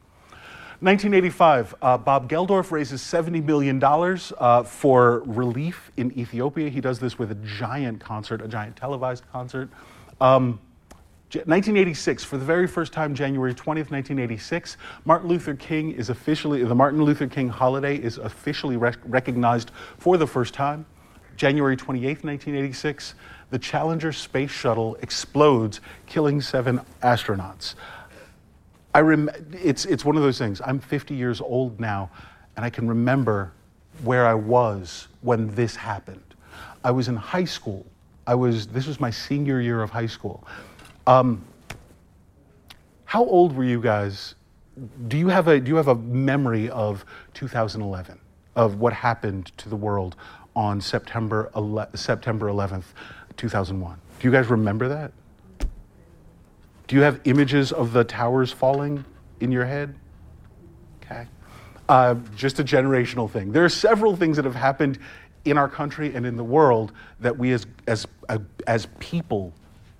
[0.80, 6.68] 1985, uh, Bob Geldof raises $70 million uh, for relief in Ethiopia.
[6.68, 9.70] He does this with a giant concert, a giant televised concert.
[10.20, 10.60] Um,
[11.32, 16.74] 1986, for the very first time, January 20th, 1986, Martin Luther King is officially, the
[16.74, 20.86] Martin Luther King holiday is officially rec- recognized for the first time.
[21.36, 23.14] January 28th, 1986,
[23.50, 27.74] the Challenger space shuttle explodes, killing seven astronauts.
[28.96, 30.62] I rem- it's, it's one of those things.
[30.64, 32.08] I'm 50 years old now,
[32.56, 33.52] and I can remember
[34.04, 36.34] where I was when this happened.
[36.82, 37.84] I was in high school.
[38.26, 40.48] I was, this was my senior year of high school.
[41.06, 41.44] Um,
[43.04, 44.34] how old were you guys?
[45.08, 47.04] Do you have a, do you have a memory of
[47.34, 48.18] 2011,
[48.54, 50.16] of what happened to the world
[50.54, 52.94] on September, ele- September 11th,
[53.36, 54.00] 2001?
[54.20, 55.12] Do you guys remember that?
[56.86, 59.04] Do you have images of the towers falling
[59.40, 59.94] in your head?
[61.02, 61.26] Okay.
[61.88, 63.52] Uh, just a generational thing.
[63.52, 64.98] There are several things that have happened
[65.44, 69.52] in our country and in the world that we as, as, uh, as people,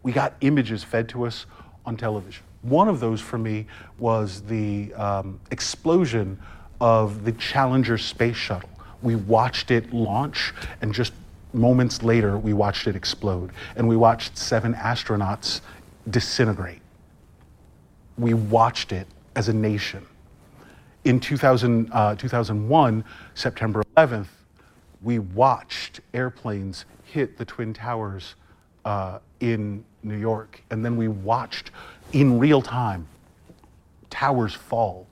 [0.03, 1.46] we got images fed to us
[1.85, 2.42] on television.
[2.62, 3.66] One of those for me
[3.99, 6.38] was the um, explosion
[6.81, 8.68] of the Challenger space shuttle.
[9.03, 11.12] We watched it launch, and just
[11.53, 13.53] moments later, we watched it explode.
[13.77, 15.61] And we watched seven astronauts
[16.11, 16.81] disintegrate.
[18.19, 20.07] We watched it as a nation.
[21.05, 24.27] In 2000, uh, 2001, September 11th,
[25.03, 28.35] we watched airplanes hit the Twin Towers
[28.85, 30.62] uh, in New York.
[30.71, 31.71] And then we watched
[32.12, 33.07] in real time
[34.11, 35.07] towers fall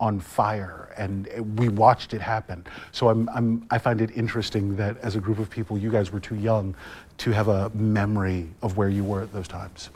[0.00, 2.66] on fire and we watched it happen.
[2.92, 6.12] So I'm, I'm, I find it interesting that as a group of people, you guys
[6.12, 6.74] were too young
[7.18, 9.90] to have a memory of where you were at those times.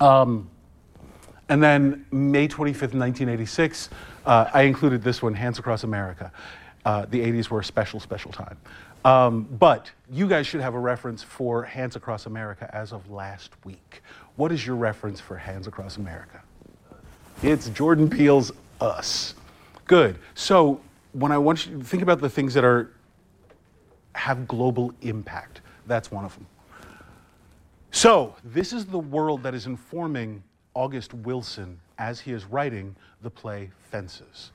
[0.00, 0.50] Um,
[1.48, 3.90] and then May 25th, 1986,
[4.24, 6.32] uh, I included this one, Hands Across America.
[6.84, 8.56] Uh, the 80s were a special, special time.
[9.04, 13.52] Um, but you guys should have a reference for Hands Across America as of last
[13.64, 14.02] week.
[14.36, 16.40] What is your reference for Hands Across America?
[17.42, 19.34] It's Jordan Peele's Us.
[19.86, 20.18] Good.
[20.34, 20.80] So
[21.12, 22.92] when I want you to think about the things that are
[24.14, 26.46] have global impact, that's one of them.
[27.92, 30.42] So this is the world that is informing
[30.74, 34.52] August Wilson as he is writing the play Fences.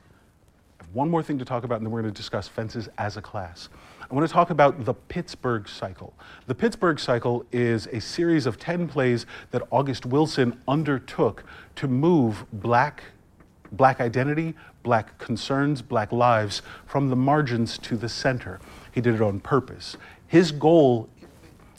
[0.94, 3.22] One more thing to talk about, and then we're going to discuss Fences as a
[3.22, 3.68] class.
[4.10, 6.14] I want to talk about the Pittsburgh Cycle.
[6.48, 11.44] The Pittsburgh Cycle is a series of 10 plays that August Wilson undertook
[11.76, 13.04] to move black,
[13.74, 18.62] black identity, black concerns, black lives from the margins to the center.
[18.94, 19.98] He did it on purpose.
[20.28, 21.10] His goal,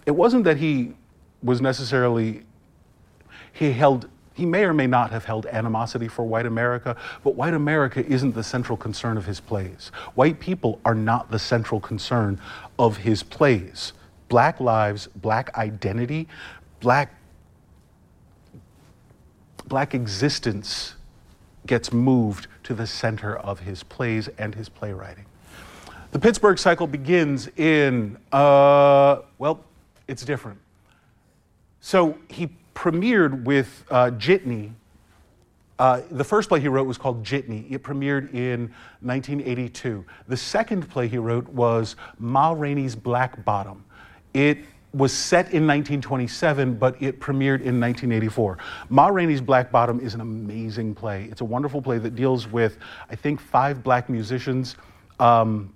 [0.05, 0.95] it wasn't that he
[1.47, 2.43] was necessarily,
[3.53, 7.55] he held he may or may not have held animosity for white America, but white
[7.55, 9.91] America isn't the central concern of his plays.
[10.15, 12.39] White people are not the central concern
[12.79, 13.95] of his plays.
[14.29, 16.29] Black lives, black identity,
[16.81, 17.15] black,
[19.69, 20.97] black existence
[21.67, 25.25] gets moved to the center of his plays and his playwriting.
[26.13, 29.65] The Pittsburgh cycle begins in, uh, well,
[30.07, 30.59] it's different.
[31.87, 34.73] So he premiered with uh, Jitney.
[35.79, 37.71] Uh, the first play he wrote was called Jitney.
[37.71, 38.73] It premiered in
[39.03, 40.05] 1982.
[40.27, 43.85] The second play he wrote was Ma Rainey's Black Bottom.
[44.35, 48.59] It was set in 1927, but it premiered in 1984.
[48.89, 51.29] Ma Rainey's Black Bottom is an amazing play.
[51.31, 54.75] It's a wonderful play that deals with, I think, five black musicians
[55.21, 55.73] um,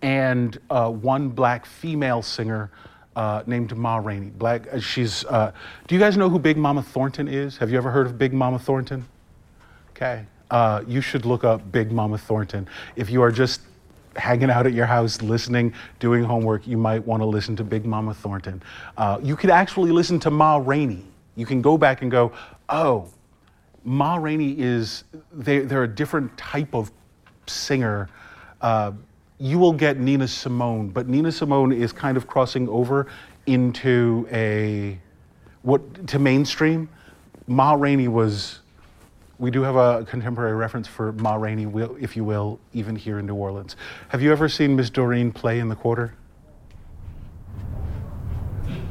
[0.00, 2.70] and uh, one black female singer
[3.16, 4.30] uh, named Ma Rainey.
[4.30, 4.72] Black.
[4.72, 5.24] Uh, she's.
[5.24, 5.52] Uh,
[5.86, 7.56] do you guys know who Big Mama Thornton is?
[7.56, 9.06] Have you ever heard of Big Mama Thornton?
[9.90, 10.26] Okay.
[10.50, 12.68] Uh, you should look up Big Mama Thornton.
[12.96, 13.60] If you are just
[14.16, 17.84] hanging out at your house, listening, doing homework, you might want to listen to Big
[17.84, 18.62] Mama Thornton.
[18.96, 21.04] Uh, you could actually listen to Ma Rainey.
[21.36, 22.32] You can go back and go,
[22.68, 23.08] oh,
[23.84, 25.04] Ma Rainey is.
[25.32, 26.90] They, they're a different type of
[27.46, 28.08] singer.
[29.44, 33.08] You will get Nina Simone, but Nina Simone is kind of crossing over
[33.44, 34.98] into a
[35.60, 36.88] what to mainstream.
[37.46, 38.60] Ma Rainey was.
[39.38, 43.26] We do have a contemporary reference for Ma Rainey, if you will, even here in
[43.26, 43.76] New Orleans.
[44.08, 46.14] Have you ever seen Miss Doreen play in the quarter?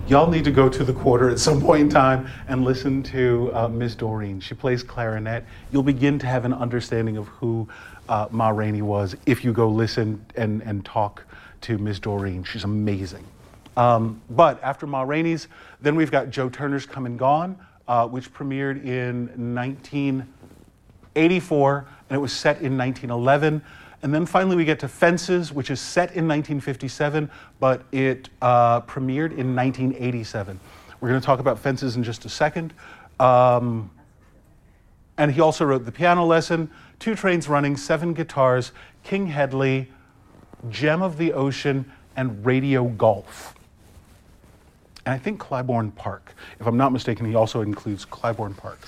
[0.05, 3.49] Y'all need to go to the quarter at some point in time and listen to
[3.53, 4.39] uh, Miss Doreen.
[4.41, 5.45] She plays clarinet.
[5.71, 7.67] You'll begin to have an understanding of who
[8.09, 11.23] uh, Ma Rainey was if you go listen and, and talk
[11.61, 11.99] to Ms.
[11.99, 12.43] Doreen.
[12.43, 13.23] She's amazing.
[13.75, 15.47] Um, but after Ma Rainey's,
[15.81, 22.19] then we've got Joe Turner's Come and Gone, uh, which premiered in 1984 and it
[22.19, 23.61] was set in 1911.
[24.03, 28.81] And then finally we get to Fences, which is set in 1957, but it uh,
[28.81, 30.59] premiered in 1987.
[30.99, 32.73] We're going to talk about Fences in just a second.
[33.19, 33.89] Um,
[35.17, 36.69] and he also wrote The Piano Lesson,
[37.03, 38.71] Two Trains Running, Seven Guitars,
[39.03, 39.91] King Hedley,
[40.69, 43.55] Gem of the Ocean, and Radio Golf.
[45.05, 46.33] And I think Clybourne Park.
[46.61, 48.79] If I'm not mistaken, he also includes Clybourne Park.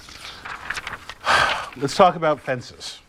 [1.75, 2.99] Let's talk about fences.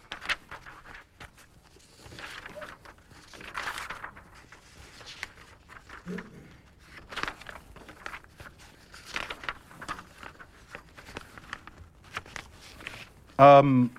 [13.38, 13.92] Um,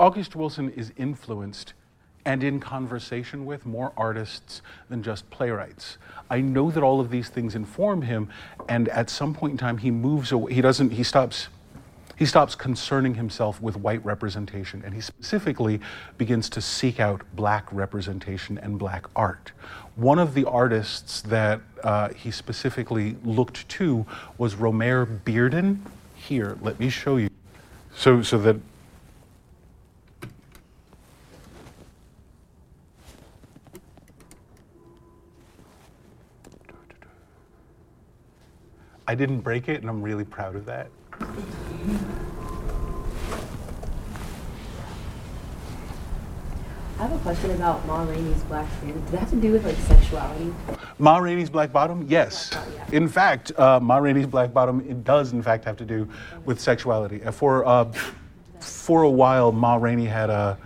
[0.00, 1.74] August Wilson is influenced
[2.24, 5.98] and in conversation with more artists than just playwrights.
[6.30, 8.30] I know that all of these things inform him,
[8.66, 10.54] and at some point in time, he moves away.
[10.54, 10.92] He doesn't.
[10.92, 11.48] He stops.
[12.16, 15.80] He stops concerning himself with white representation, and he specifically
[16.16, 19.52] begins to seek out black representation and black art.
[19.96, 24.06] One of the artists that uh, he specifically looked to
[24.38, 25.78] was Romare Bearden.
[26.14, 27.28] Here, let me show you.
[27.94, 28.56] So, so that
[39.10, 40.88] I didn't break it, and I'm really proud of that.
[46.96, 49.00] I have a question about Ma Rainey's Black Freedom.
[49.06, 50.54] Did that have to do with like sexuality?
[51.00, 52.56] Ma Rainey's Black Bottom, yes.
[52.92, 56.08] In fact, uh, Ma Rainey's Black Bottom it does in fact have to do
[56.44, 57.20] with sexuality.
[57.24, 57.90] Uh, For uh,
[58.60, 60.56] for a while, Ma Rainey had a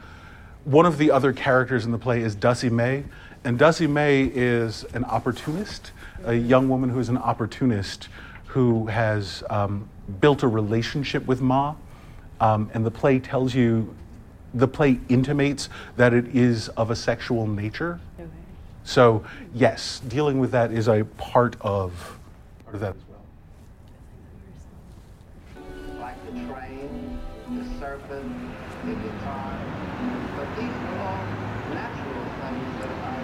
[0.64, 3.04] one of the other characters in the play is Dussie Mae,
[3.44, 5.92] and Dussie Mae is an opportunist,
[6.24, 8.08] a young woman who is an opportunist
[8.54, 9.88] who has um,
[10.20, 11.74] built a relationship with Ma,
[12.38, 13.92] um, and the play tells you,
[14.54, 17.98] the play intimates that it is of a sexual nature.
[18.16, 18.28] Okay.
[18.84, 22.16] So yes, dealing with that is a part of
[22.62, 23.24] part of that as well.
[25.98, 27.18] like the train,
[27.50, 28.32] the serpent,
[28.84, 29.58] the guitar.
[30.36, 31.26] But these were all
[31.74, 33.18] natural things that I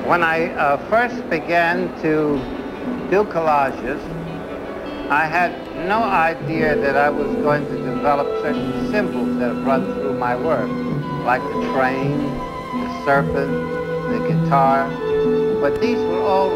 [0.00, 0.08] saw.
[0.08, 2.61] When I uh, first began to
[3.12, 4.00] do collages,
[5.10, 5.52] I had
[5.86, 10.34] no idea that I was going to develop certain symbols that have run through my
[10.34, 10.70] work,
[11.26, 12.16] like the train,
[12.80, 13.52] the serpent,
[14.12, 14.88] the guitar.
[15.60, 16.48] But these were all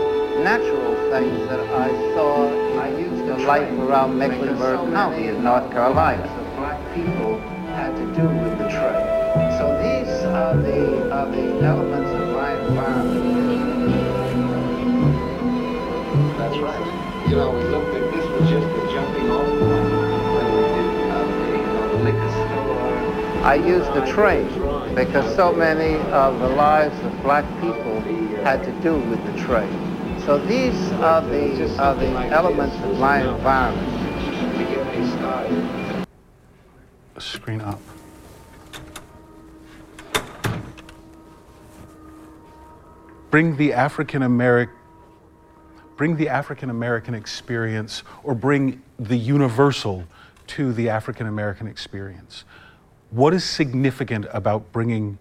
[0.42, 2.48] natural things that I saw.
[2.80, 6.22] I used the life around Mecklenburg County in North Carolina.
[6.22, 7.36] The black people
[7.76, 9.04] had to do with the train.
[9.60, 12.05] So these are the, are the elements
[17.36, 19.92] You know, we looked at this was just a jumping off point
[20.32, 23.44] when we did uh, the, you know, the liquor store.
[23.44, 24.48] I used the train
[24.94, 28.00] because so many of the lives of black people
[28.42, 29.70] had to do with the train.
[30.24, 34.56] So these are the, are the elements of my environment.
[34.56, 36.06] To get me started.
[37.18, 37.82] Screen up.
[43.30, 44.74] Bring the African American
[45.96, 50.04] bring the African American experience or bring the universal
[50.48, 52.44] to the African American experience.
[53.10, 55.18] What is significant about bringing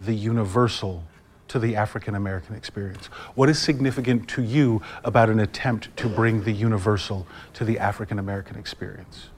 [0.00, 1.04] the universal
[1.48, 3.06] to the African American experience?
[3.34, 8.18] What is significant to you about an attempt to bring the universal to the African
[8.18, 9.30] American experience?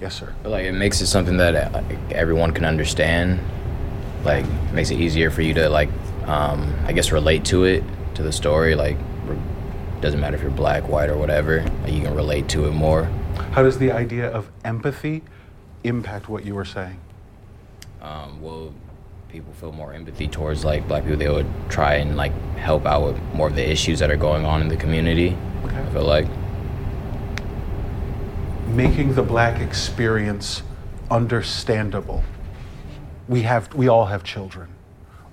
[0.00, 0.34] Yes, sir.
[0.44, 3.40] Like it makes it something that uh, everyone can understand.
[4.24, 5.90] Like makes it easier for you to like,
[6.26, 7.84] um, I guess, relate to it,
[8.14, 8.74] to the story.
[8.74, 8.96] Like,
[10.00, 11.62] doesn't matter if you're black, white, or whatever.
[11.82, 13.04] Like, you can relate to it more.
[13.52, 15.22] How does the idea of empathy
[15.82, 17.00] impact what you were saying?
[18.02, 18.74] Um, well,
[19.28, 21.18] people feel more empathy towards like black people.
[21.18, 24.44] They would try and like help out with more of the issues that are going
[24.44, 25.36] on in the community.
[25.64, 25.78] Okay.
[25.78, 26.26] I feel like.
[28.68, 30.62] making the black experience
[31.10, 32.22] understandable.
[33.28, 34.68] We have we all have children,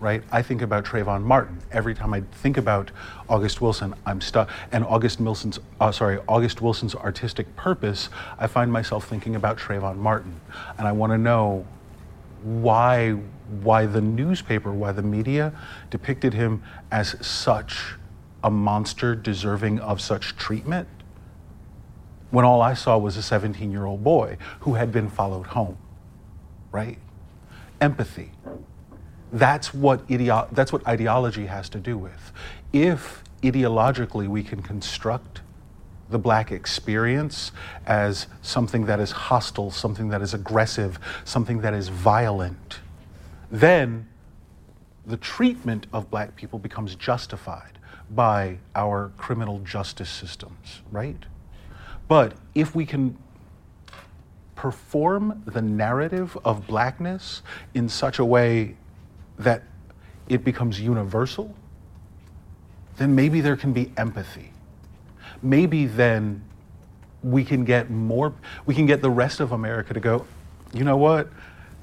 [0.01, 0.23] right?
[0.31, 2.91] I think about Trayvon Martin every time I think about
[3.29, 3.93] August Wilson.
[4.05, 8.09] I'm stuck, and August Wilson's uh, sorry August Wilson's artistic purpose.
[8.39, 10.41] I find myself thinking about Trayvon Martin,
[10.77, 11.65] and I want to know
[12.43, 13.11] why
[13.61, 15.53] why the newspaper, why the media
[15.89, 17.95] depicted him as such
[18.43, 20.87] a monster deserving of such treatment
[22.31, 25.77] when all I saw was a 17 year old boy who had been followed home,
[26.71, 26.97] right?
[27.79, 28.31] Empathy.
[29.31, 32.31] That's what, ideo- that's what ideology has to do with.
[32.73, 35.41] If ideologically we can construct
[36.09, 37.51] the black experience
[37.85, 42.79] as something that is hostile, something that is aggressive, something that is violent,
[43.49, 44.07] then
[45.05, 47.79] the treatment of black people becomes justified
[48.09, 51.25] by our criminal justice systems, right?
[52.07, 53.17] But if we can
[54.55, 57.41] perform the narrative of blackness
[57.73, 58.75] in such a way
[59.43, 59.63] that
[60.27, 61.53] it becomes universal,
[62.97, 64.51] then maybe there can be empathy.
[65.41, 66.43] Maybe then
[67.23, 68.33] we can get more,
[68.65, 70.25] we can get the rest of America to go,
[70.73, 71.29] you know what?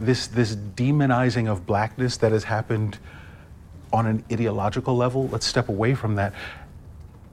[0.00, 2.98] This, this demonizing of blackness that has happened
[3.92, 6.32] on an ideological level, let's step away from that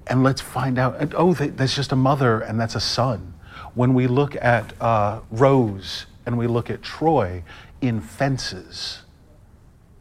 [0.08, 3.34] and let's find out oh, that's just a mother and that's a son.
[3.74, 7.44] When we look at uh, Rose and we look at Troy
[7.82, 9.02] in Fences,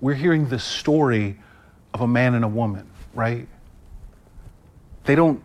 [0.05, 1.35] we're hearing the story
[1.95, 3.49] of a man and a woman, right?
[5.05, 5.43] They don't,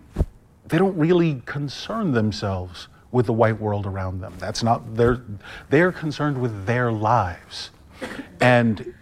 [0.67, 4.33] they don't really concern themselves with the white world around them.
[4.37, 5.23] That's not, they're,
[5.69, 7.69] they're concerned with their lives.
[8.41, 8.93] And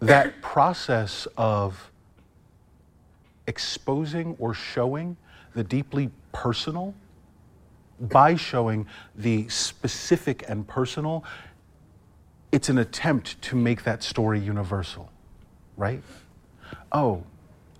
[0.00, 1.90] that process of
[3.46, 5.18] exposing or showing
[5.54, 6.94] the deeply personal
[8.00, 11.24] by showing the specific and personal,
[12.54, 15.10] it's an attempt to make that story universal,
[15.76, 16.00] right?
[16.92, 17.24] Oh,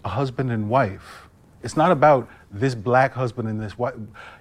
[0.05, 1.29] a husband and wife.
[1.62, 3.95] It's not about this black husband and this white.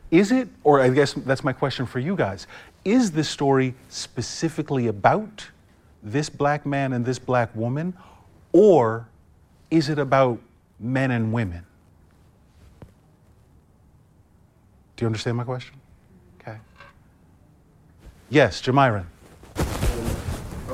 [0.10, 2.48] Is it, or I guess that's my question for you guys,
[2.84, 5.46] is this story specifically about
[6.02, 7.94] this black man and this black woman,
[8.54, 9.08] or
[9.70, 10.40] is it about
[10.80, 11.64] men and women?
[14.96, 15.76] Do you understand my question?
[16.42, 16.58] Okay.
[18.32, 19.06] Yes, Jamiron.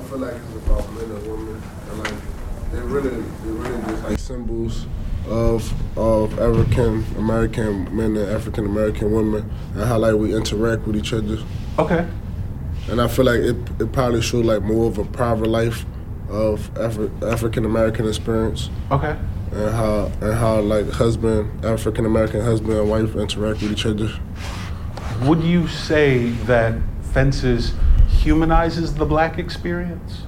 [0.10, 2.14] I feel like it's about men and women, and like
[2.72, 4.88] they're really, they're really just like symbols
[5.28, 10.96] of of African American men and African American women, and how like we interact with
[10.96, 11.38] each other.
[11.78, 12.08] Okay.
[12.90, 15.86] And I feel like it, it probably showed like more of a private life
[16.28, 18.72] of Afri- African American experience.
[18.90, 19.16] Okay.
[19.52, 24.12] And how and how like husband African American husband and wife interact with each other.
[25.28, 26.74] Would you say that
[27.14, 27.74] Fences
[28.20, 30.24] humanizes the black experience?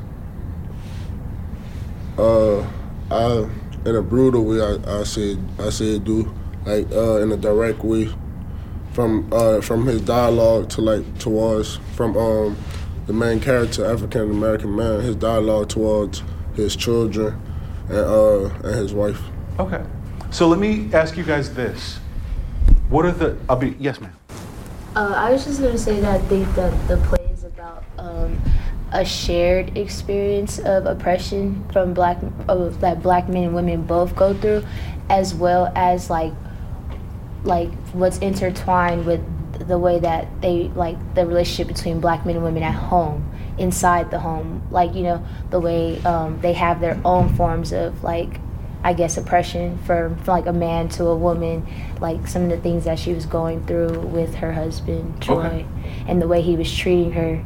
[2.18, 2.62] Uh,
[3.10, 3.50] I
[3.86, 6.34] in a brutal way, I, I say I say it do
[6.66, 8.10] like uh, in a direct way
[8.94, 12.58] from uh, from his dialogue to like towards from um,
[13.08, 16.24] the main character, African American man, his dialogue towards
[16.56, 17.40] his children
[17.90, 19.22] and uh, and his wife.
[19.60, 19.84] Okay.
[20.30, 21.98] So let me ask you guys this:
[22.90, 23.38] What are the?
[23.50, 24.14] I'll be yes, ma'am.
[24.96, 27.21] Uh, I was just gonna say that I think that the play is about
[28.92, 32.18] a shared experience of oppression from black
[32.48, 34.64] of, that black men and women both go through,
[35.10, 36.34] as well as like
[37.44, 39.22] like what's intertwined with
[39.68, 44.12] the way that they like the relationship between black men and women at home inside
[44.12, 44.62] the home.
[44.72, 48.40] Like you know the way um, they have their own forms of like
[48.84, 51.66] i guess oppression from, from like a man to a woman.
[52.00, 55.66] Like some of the things that she was going through with her husband troy Okay.
[56.08, 57.44] and the way he was treating her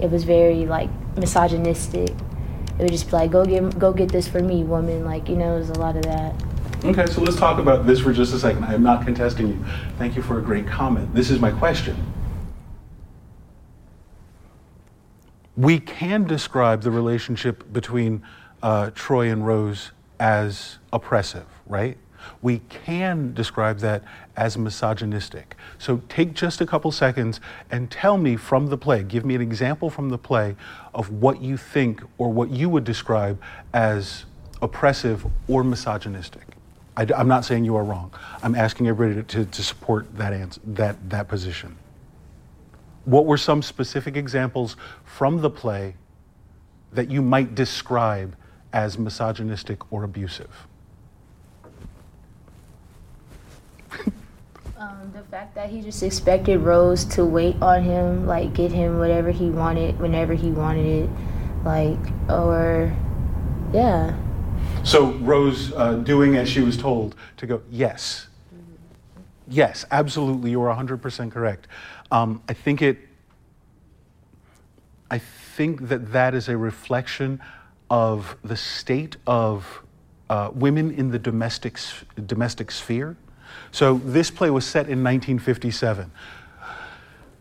[0.00, 4.28] it was very like misogynistic it would just be like go get go get this
[4.28, 6.34] for me woman like you know it was a lot of that
[6.84, 8.62] Okay, so let's talk about this for just a second.
[8.62, 9.64] I am not contesting you.
[9.98, 11.12] Thank you for a great comment.
[11.14, 11.96] This is my question.
[15.56, 18.22] We can describe the relationship between
[18.62, 21.96] uh, Troy and Rose as oppressive, right?
[22.42, 24.02] We can describe that
[24.36, 25.56] as misogynistic.
[25.78, 29.42] So take just a couple seconds and tell me from the play, give me an
[29.42, 30.56] example from the play
[30.94, 33.40] of what you think or what you would describe
[33.72, 34.24] as
[34.62, 36.56] oppressive or misogynistic.
[36.96, 38.12] I, am not saying you are wrong.
[38.42, 41.76] I'm asking everybody to, to, to support that, answer, that, that position.
[43.04, 45.94] What were some specific examples from the play
[46.92, 48.34] that you might describe
[48.72, 50.66] as misogynistic or abusive?
[54.78, 58.98] Um, the fact that he just expected Rose to wait on him, like get him
[58.98, 61.10] whatever he wanted whenever he wanted it,
[61.64, 62.94] like or
[63.72, 64.14] yeah.
[64.84, 68.28] So Rose uh, doing as she was told to go, yes.
[69.48, 71.68] Yes, absolutely, you are 100% correct.
[72.10, 72.98] Um, I think it,
[75.10, 77.40] I think that that is a reflection
[77.90, 79.82] of the state of
[80.28, 81.78] uh, women in the domestic,
[82.26, 83.16] domestic sphere.
[83.76, 86.10] So this play was set in 1957.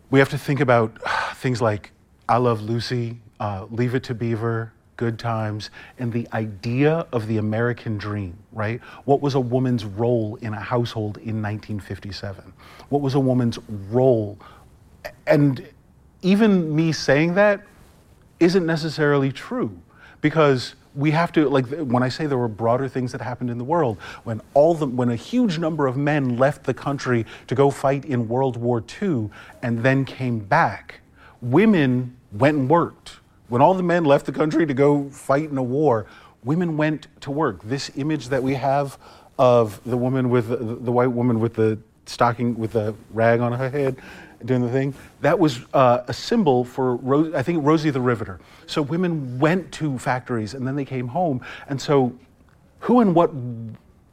[0.10, 0.92] we have to think about
[1.36, 1.94] things like
[2.28, 7.38] I Love Lucy, uh, Leave It to Beaver, Good Times, and the idea of the
[7.38, 8.82] American dream, right?
[9.06, 12.52] What was a woman's role in a household in 1957?
[12.90, 13.58] What was a woman's
[13.90, 14.38] role?
[15.28, 15.66] And
[16.22, 17.64] even me saying that
[18.42, 19.80] isn't necessarily true
[20.20, 23.58] because we have to like when i say there were broader things that happened in
[23.58, 27.56] the world when all the when a huge number of men left the country to
[27.56, 29.30] go fight in world war ii
[29.62, 31.02] and then came back
[31.42, 33.20] women went and worked.
[33.48, 36.08] When all the men left the country to go fight in a war
[36.44, 37.64] women went to work.
[37.64, 39.00] This image that we have
[39.40, 43.52] of the woman with the, the white woman with the stocking with the rag on
[43.52, 43.98] her head
[44.46, 44.94] doing the thing.
[45.22, 48.40] That was uh, a symbol for, I think, Rosie the Riveter.
[48.68, 51.42] So women went to factories and then they came home.
[51.68, 52.14] And so,
[52.80, 53.32] who and what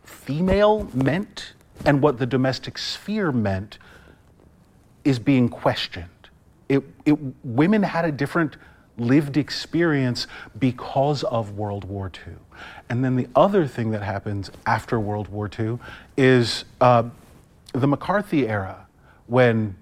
[0.05, 1.55] female meant
[1.85, 3.79] and what the domestic sphere meant
[5.05, 6.09] is being questioned.
[6.69, 8.57] It, it, women had a different
[8.99, 10.27] lived experience
[10.59, 12.35] because of World War II.
[12.89, 15.79] And then the other thing that happens after World War II
[16.17, 17.05] is uh,
[17.73, 18.87] the McCarthy era,
[19.27, 19.77] when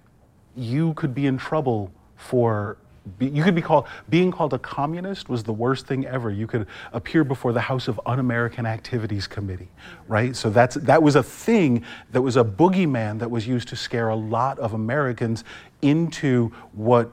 [0.57, 2.76] you could be in trouble for
[3.18, 6.30] you could be called being called a communist was the worst thing ever.
[6.30, 9.68] You could appear before the house of un-american activities committee
[10.07, 10.36] right?
[10.36, 14.11] So that's that was a thing that was a boogeyman that was used to scare
[14.11, 15.44] a lot of americans
[15.80, 17.11] into what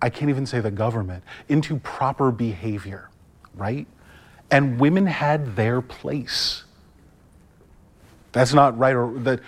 [0.00, 3.10] i can't even say the government into proper behavior
[3.56, 3.86] right?
[4.50, 6.64] And women had their place
[8.36, 8.94] that's not right.
[8.94, 9.40] Or that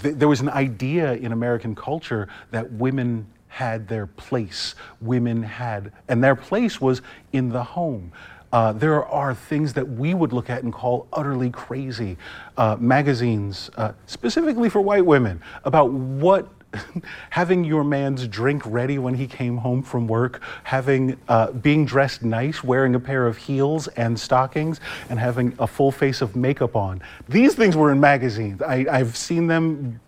[0.00, 4.74] th- there was an idea in American culture that women had their place.
[5.00, 7.02] Women had, and their place was
[7.32, 8.12] in the home.
[8.52, 12.16] Uh, there are things that we would look at and call utterly crazy.
[12.56, 16.48] Uh, magazines, uh, specifically for white women, about what
[17.30, 22.22] having your man's drink ready when he came home from work, having uh, being dressed
[22.22, 26.76] nice, wearing a pair of heels and stockings, and having a full face of makeup
[26.76, 27.02] on.
[27.28, 28.62] These things were in magazines.
[28.62, 30.00] I, have seen them.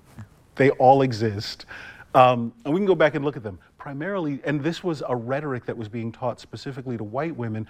[0.56, 1.66] They all exist.
[2.14, 3.58] Um, and we can go back and look at them.
[3.78, 7.66] Primarily, and this was a rhetoric that was being taught specifically to white women,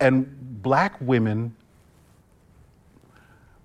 [0.00, 1.54] and black women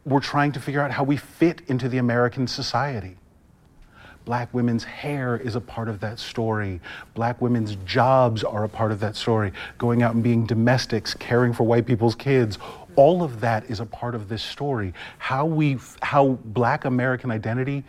[0.06, 3.18] were trying to figure out how we fit into the American society.
[4.28, 6.82] Black women's hair is a part of that story.
[7.14, 9.54] Black women's jobs are a part of that story.
[9.78, 12.60] Going out and being domestics, caring for white people's kids,
[12.98, 14.94] all of that is a part of this story.
[15.18, 17.86] How we, how Black American identity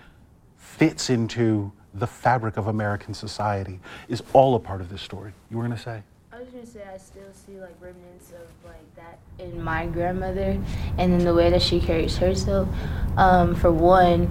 [0.57, 5.32] fits into the fabric of American society is all a part of this story.
[5.51, 6.05] You were gonna say?
[6.30, 10.57] I was gonna say I still see like remnants of like that in my grandmother,
[10.99, 12.68] and in the way that she carries herself.
[13.16, 14.30] Um, for one,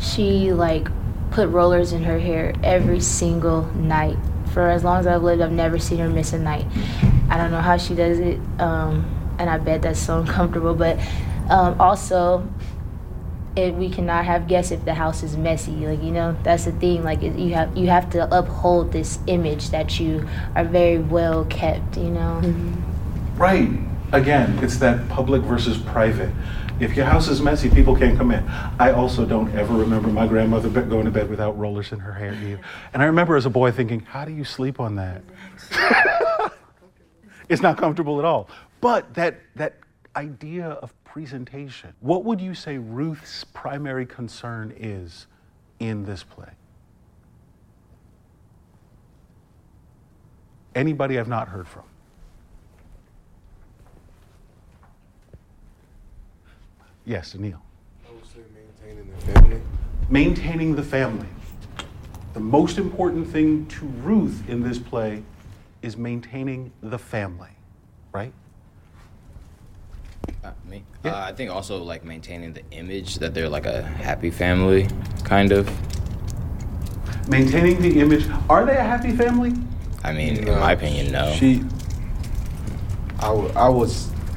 [0.00, 0.88] she like
[1.32, 4.16] put rollers in her hair every single night.
[4.52, 6.66] For as long as I've lived, I've never seen her miss a night.
[7.30, 10.74] I don't know how she does it, um, and I bet that's so uncomfortable.
[10.74, 10.98] But
[11.48, 12.46] um, also,
[13.56, 15.72] it, we cannot have guests if the house is messy.
[15.72, 17.02] Like you know, that's the thing.
[17.02, 21.46] Like it, you have you have to uphold this image that you are very well
[21.46, 21.96] kept.
[21.96, 22.40] You know.
[22.42, 23.38] Mm-hmm.
[23.38, 23.70] Right.
[24.12, 26.30] Again, it's that public versus private.
[26.82, 28.44] If your house is messy, people can't come in.
[28.80, 32.34] I also don't ever remember my grandmother going to bed without rollers in her hair
[32.34, 32.60] either.
[32.92, 35.22] And I remember as a boy thinking, how do you sleep on that?
[37.48, 38.48] it's not comfortable at all.
[38.80, 39.78] But that, that
[40.16, 45.28] idea of presentation, what would you say Ruth's primary concern is
[45.78, 46.50] in this play?
[50.74, 51.84] Anybody I've not heard from?
[57.04, 57.60] Yes, Neil.
[58.08, 59.60] I would say maintaining the family.
[60.08, 61.26] Maintaining the family.
[62.34, 65.22] The most important thing to Ruth in this play
[65.82, 67.50] is maintaining the family,
[68.12, 68.32] right?
[70.44, 70.84] Uh, me?
[71.04, 71.12] Yeah.
[71.12, 74.88] Uh, I think also like maintaining the image that they're like a happy family,
[75.24, 75.68] kind of.
[77.28, 78.26] Maintaining the image.
[78.48, 79.52] Are they a happy family?
[80.04, 81.32] I mean, no, in my opinion, no.
[81.32, 81.64] She.
[83.18, 83.90] I, w- I would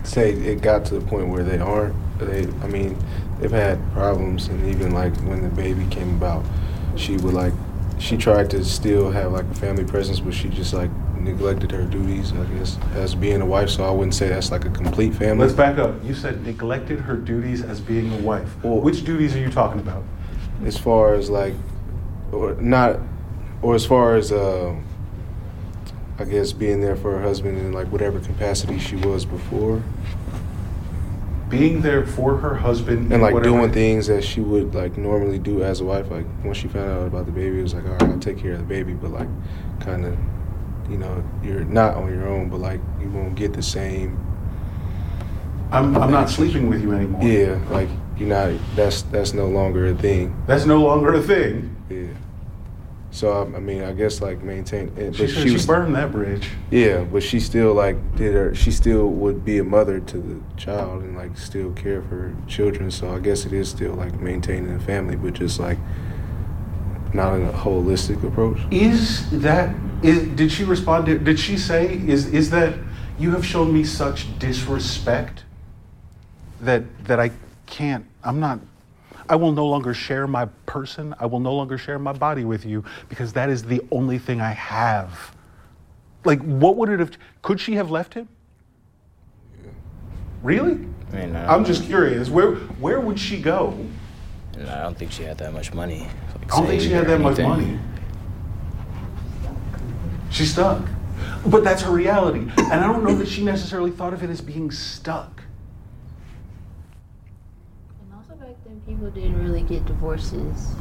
[0.03, 2.97] say it got to the point where they aren't they, I mean,
[3.39, 6.45] they've had problems, and even like when the baby came about,
[6.95, 7.53] she would like,
[7.99, 10.89] she tried to still have like a family presence, but she just like
[11.19, 13.69] neglected her duties, I guess, as being a wife.
[13.69, 15.45] So I wouldn't say that's like a complete family.
[15.45, 15.95] Let's back up.
[16.03, 18.63] You said neglected her duties as being a wife.
[18.63, 20.03] Well, Which duties are you talking about?
[20.63, 21.53] As far as like,
[22.31, 22.99] or not,
[23.61, 24.75] or as far as uh,
[26.17, 29.83] I guess being there for her husband in like whatever capacity she was before.
[31.49, 35.37] Being there for her husband and like whatever- doing things that she would like normally
[35.39, 36.09] do as a wife.
[36.09, 38.37] Like once she found out about the baby, it was like, all right, I'll take
[38.39, 39.27] care of the baby, but like,
[39.79, 40.17] kind of,
[40.89, 44.19] you know, you're not on your own, but like you won't get the same.
[45.71, 47.23] I'm, I'm not sleeping with you anymore.
[47.23, 48.53] Yeah, like you're not.
[48.75, 50.35] That's that's no longer a thing.
[50.47, 51.75] That's no longer a thing.
[51.89, 52.07] Yeah.
[53.15, 54.91] So I, I mean, I guess like maintain.
[54.97, 56.49] It, She but said she she, was burned that bridge.
[56.69, 58.53] Yeah, but she still like did her.
[58.53, 62.35] She still would be a mother to the child and like still care for her
[62.45, 62.91] children.
[62.91, 65.77] So I guess it is still like maintaining the family, but just like
[67.13, 68.59] not in a holistic approach.
[68.69, 72.77] Is that is did she respond to did she say is is that
[73.17, 75.45] you have shown me such disrespect
[76.59, 77.31] that that I
[77.65, 78.59] can't I'm not
[79.27, 81.15] I will no longer share my person.
[81.19, 84.41] I will no longer share my body with you because that is the only thing
[84.41, 85.35] I have.
[86.23, 88.27] Like what would it have could she have left him?
[90.43, 90.87] Really?
[91.11, 91.87] I mean, I I'm just know.
[91.87, 92.29] curious.
[92.29, 93.77] Where where would she go?
[94.57, 96.07] And I don't think she had that much money.
[96.39, 97.79] Like, I don't think she had that much money.
[100.29, 100.87] She's stuck.
[101.45, 102.39] But that's her reality.
[102.57, 105.43] And I don't know that she necessarily thought of it as being stuck.
[108.01, 110.75] And also back then, people didn't really get divorces.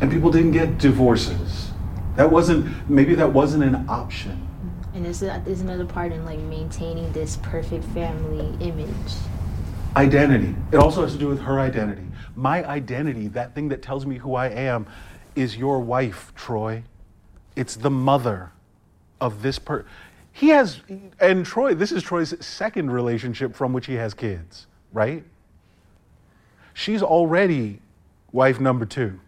[0.00, 1.70] And people didn't get divorces.
[2.16, 4.48] That wasn't, maybe that wasn't an option.
[4.92, 9.12] And this is another part in like maintaining this perfect family image.
[9.94, 10.54] Identity.
[10.72, 12.06] It also has to do with her identity.
[12.34, 14.86] My identity, that thing that tells me who I am,
[15.36, 16.82] is your wife, Troy.
[17.54, 18.50] It's the mother
[19.20, 19.84] of this per.
[20.32, 20.80] He has,
[21.20, 25.24] and Troy, this is Troy's second relationship from which he has kids, right?
[26.78, 27.80] She's already
[28.32, 29.18] wife number two.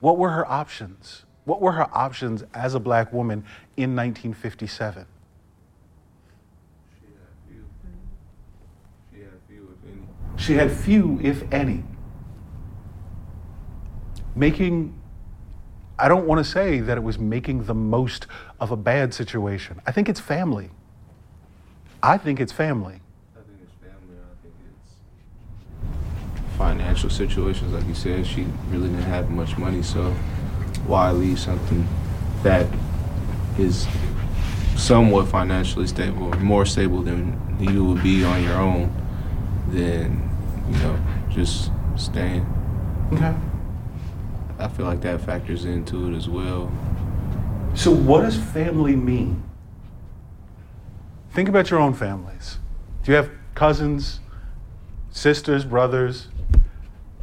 [0.00, 1.26] What were her options?
[1.44, 3.44] What were her options as a black woman
[3.76, 5.04] in 1957?
[6.98, 7.66] She
[9.20, 10.00] had few, if any.
[10.42, 11.84] She had few, if any.
[14.34, 14.98] Making,
[15.98, 18.26] I don't want to say that it was making the most
[18.58, 19.82] of a bad situation.
[19.86, 20.70] I think it's family.
[22.02, 23.02] I think it's family.
[23.36, 24.16] I think it's family.
[24.16, 24.94] I think it's
[26.60, 27.72] financial situations.
[27.72, 30.10] Like you said, she really didn't have much money, so
[30.86, 31.88] why leave something
[32.42, 32.66] that
[33.58, 33.88] is
[34.76, 38.92] somewhat financially stable, or more stable than you would be on your own,
[39.70, 40.30] than
[40.70, 41.00] you know
[41.30, 42.44] just staying.
[43.14, 43.34] Okay.
[44.58, 46.70] I feel like that factors into it as well.
[47.72, 49.42] So, what does family mean?
[51.30, 52.58] Think about your own families.
[53.02, 54.20] Do you have cousins,
[55.10, 56.28] sisters, brothers?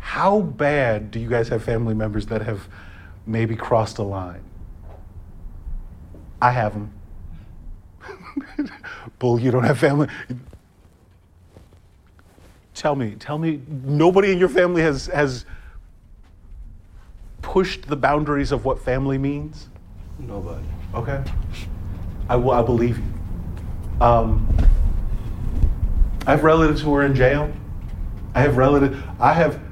[0.07, 2.69] How bad do you guys have family members that have
[3.25, 4.41] maybe crossed a line?
[6.41, 6.93] I have them.
[9.19, 10.07] Bull, you don't have family.
[12.73, 15.43] Tell me, tell me, nobody in your family has, has
[17.41, 19.67] pushed the boundaries of what family means?
[20.19, 20.65] Nobody.
[20.95, 21.21] Okay.
[22.29, 22.51] I will.
[22.51, 23.03] I believe you.
[23.99, 24.47] Um,
[26.25, 27.51] I have relatives who are in jail.
[28.33, 28.97] I have relatives.
[29.19, 29.66] I have.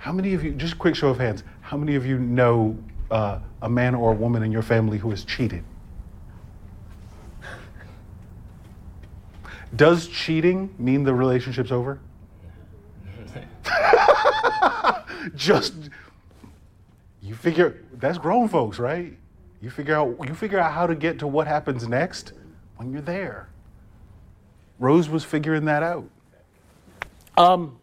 [0.00, 0.52] How many of you?
[0.52, 1.44] Just a quick show of hands.
[1.60, 2.74] How many of you know
[3.10, 5.62] uh, a man or a woman in your family who has cheated?
[9.76, 12.00] Does cheating mean the relationship's over?
[15.34, 15.74] Just
[17.20, 19.14] you figure that's grown folks, right?
[19.60, 22.32] You figure out you figure out how to get to what happens next
[22.76, 23.50] when you're there.
[24.78, 26.08] Rose was figuring that out.
[27.36, 27.79] Um,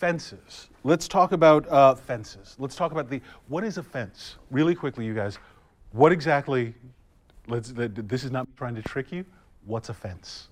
[0.00, 0.68] fences.
[0.82, 2.56] Let's talk about uh, fences.
[2.58, 4.36] Let's talk about the what is a fence?
[4.50, 5.38] Really quickly, you guys.
[5.92, 6.74] What exactly?
[7.46, 7.72] Let's.
[7.76, 9.26] This is not trying to trick you.
[9.66, 10.48] What's a fence?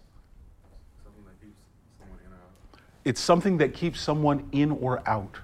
[3.04, 5.38] It's something that keeps someone in or out.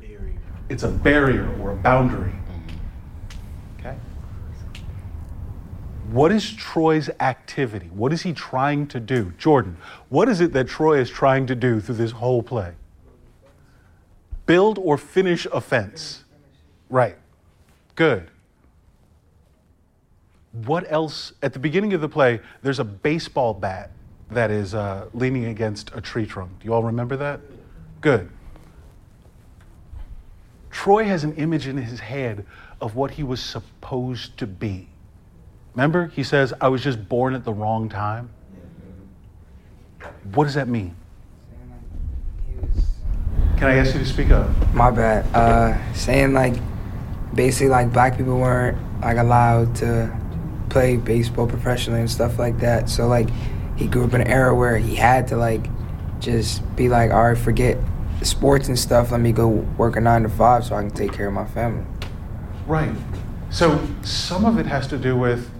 [0.00, 0.40] Barrier.
[0.68, 2.32] It's a barrier or a boundary.
[3.78, 3.96] Okay?
[6.10, 7.88] What is Troy's activity?
[7.94, 9.32] What is he trying to do?
[9.38, 9.76] Jordan,
[10.08, 12.72] what is it that Troy is trying to do through this whole play?
[14.46, 16.24] Build or finish a fence.
[16.90, 17.16] Right.
[17.94, 18.30] Good.
[20.52, 21.32] What else?
[21.42, 23.90] At the beginning of the play, there's a baseball bat
[24.30, 26.60] that is uh, leaning against a tree trunk.
[26.60, 27.40] Do you all remember that?
[28.00, 28.30] Good.
[30.70, 32.44] Troy has an image in his head
[32.80, 34.88] of what he was supposed to be.
[35.74, 38.30] Remember, he says, I was just born at the wrong time.
[40.34, 40.96] What does that mean?
[43.56, 44.48] Can I ask you to speak up?
[44.74, 45.26] My bad.
[45.34, 46.54] Uh, saying like,
[47.34, 50.16] basically like black people weren't like allowed to
[50.70, 52.88] play baseball professionally and stuff like that.
[52.88, 53.28] So like
[53.76, 55.66] he grew up in an era where he had to like
[56.20, 57.78] just be like, all right, forget
[58.22, 59.10] sports and stuff.
[59.10, 61.46] Let me go work a nine to five so I can take care of my
[61.46, 61.84] family.
[62.66, 62.94] Right.
[63.50, 65.50] So some of it has to do with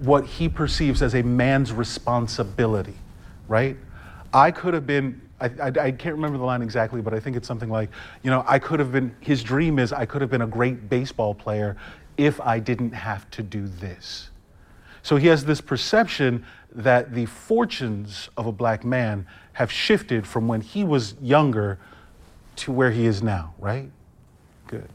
[0.00, 2.96] what he perceives as a man's responsibility,
[3.48, 3.76] right?
[4.32, 7.36] I could have been, I, I, I, can't remember the line exactly, but I think
[7.36, 7.90] it's something like,
[8.22, 10.88] you know, I could have been, his dream is I could have been a great
[10.88, 11.76] baseball player
[12.16, 14.30] if I didn't have to do this.
[15.02, 20.48] So he has this perception that the fortunes of a black man have shifted from
[20.48, 21.78] when he was younger
[22.56, 23.90] to where he is now, right?
[24.66, 24.88] Good.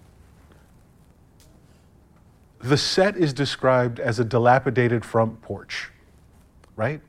[2.62, 5.92] The set is described as a dilapidated front porch,
[6.76, 7.02] right?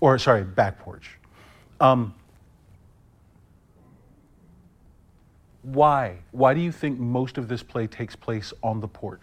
[0.00, 1.18] Or, sorry, back porch.
[1.80, 2.14] Um,
[5.72, 6.18] why?
[6.30, 9.22] Why do you think most of this play takes place on the porch?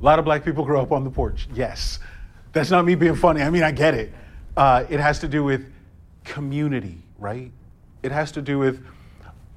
[0.00, 1.48] A lot of black people grow up on the porch.
[1.54, 1.98] Yes.
[2.52, 3.42] That's not me being funny.
[3.42, 4.12] I mean, I get it.
[4.56, 5.72] Uh, it has to do with
[6.24, 7.50] community, right?
[8.02, 8.84] It has to do with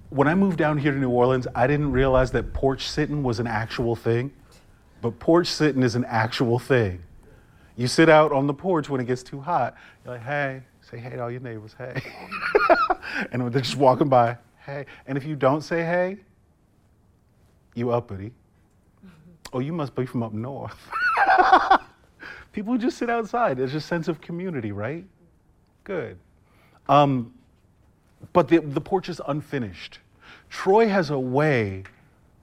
[0.09, 3.39] when I moved down here to New Orleans, I didn't realize that porch sitting was
[3.39, 4.33] an actual thing.
[5.01, 7.01] But porch sitting is an actual thing.
[7.75, 9.75] You sit out on the porch when it gets too hot.
[10.03, 12.01] You're like, hey, say hey to all your neighbors, hey.
[13.31, 14.85] and they're just walking by, hey.
[15.07, 16.17] And if you don't say hey,
[17.73, 18.33] you uppity.
[19.53, 20.77] Oh, you must be from up north.
[22.51, 23.57] People just sit outside.
[23.57, 25.05] There's a sense of community, right?
[25.85, 26.17] Good.
[26.89, 27.33] Um,
[28.33, 29.99] but the, the porch is unfinished.
[30.49, 31.83] Troy has a way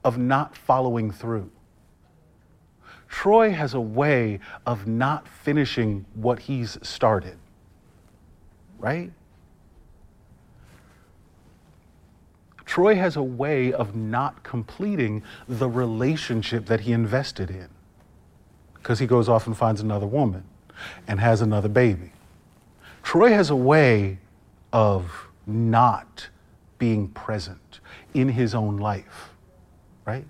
[0.05, 1.51] of not following through.
[3.09, 7.39] Troy has a way of not finishing what he's started,
[8.79, 9.11] right?
[12.65, 17.69] Troy has a way of not completing the relationship that he invested in
[18.75, 20.45] because he goes off and finds another woman
[21.07, 22.13] and has another baby.
[23.03, 24.19] Troy has a way
[24.73, 26.29] of not
[26.79, 27.81] being present
[28.15, 29.31] in his own life,
[30.07, 30.27] right?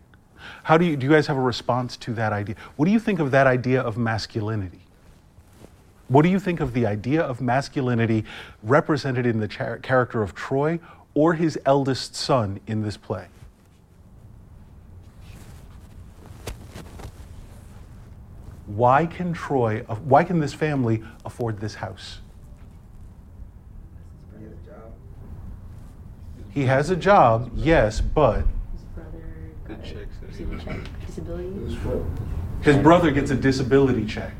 [0.62, 2.54] How do you, do you guys have a response to that idea?
[2.76, 4.87] What do you think of that idea of masculinity?
[6.08, 8.24] What do you think of the idea of masculinity
[8.62, 10.80] represented in the char- character of Troy
[11.14, 13.26] or his eldest son in this play?
[18.66, 22.18] Why can Troy, why can this family afford this house?
[26.50, 28.44] He has a job, yes, but
[31.06, 31.48] disability.
[32.62, 34.32] his brother gets a disability check.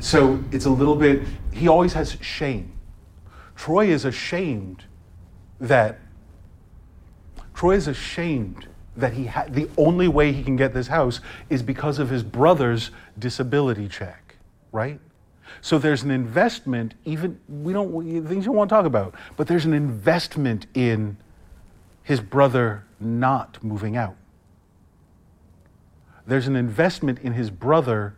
[0.00, 1.22] So it's a little bit,
[1.52, 2.72] he always has shame.
[3.56, 4.84] Troy is ashamed
[5.60, 5.98] that
[7.54, 11.20] Troy is ashamed that he ha- the only way he can get this house
[11.50, 14.36] is because of his brother's disability check,
[14.70, 15.00] right?
[15.60, 19.64] So there's an investment, even we don't things you want to talk about, but there's
[19.64, 21.16] an investment in
[22.02, 24.16] his brother not moving out.
[26.26, 28.14] There's an investment in his brother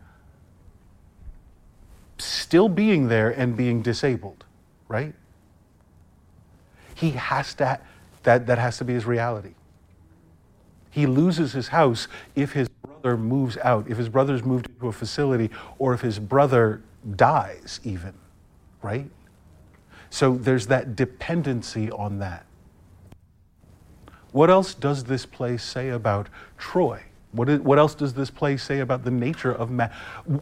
[2.23, 4.45] still being there and being disabled,
[4.87, 5.13] right?
[6.95, 7.79] He has to,
[8.23, 9.53] that, that has to be his reality.
[10.91, 14.91] He loses his house if his brother moves out, if his brother's moved into a
[14.91, 15.49] facility,
[15.79, 16.81] or if his brother
[17.15, 18.13] dies, even,
[18.81, 19.09] right?
[20.09, 22.45] So there's that dependency on that.
[24.31, 27.01] What else does this play say about Troy?
[27.33, 29.89] What, is, what else does this play say about the nature of, ma-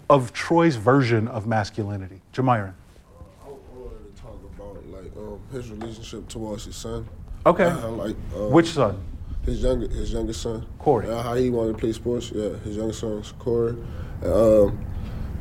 [0.10, 2.22] of Troy's version of masculinity?
[2.34, 2.74] Jamiron
[3.14, 7.08] Uh, I wanted to talk about like um, his relationship towards his son.
[7.46, 7.66] Okay.
[7.66, 9.00] Uh, like um, which son?
[9.46, 10.66] His younger his youngest son.
[10.80, 11.08] Corey.
[11.10, 12.32] Uh, how he wanted to play sports.
[12.32, 13.76] Yeah, his youngest son's Corey.
[14.24, 14.86] Um,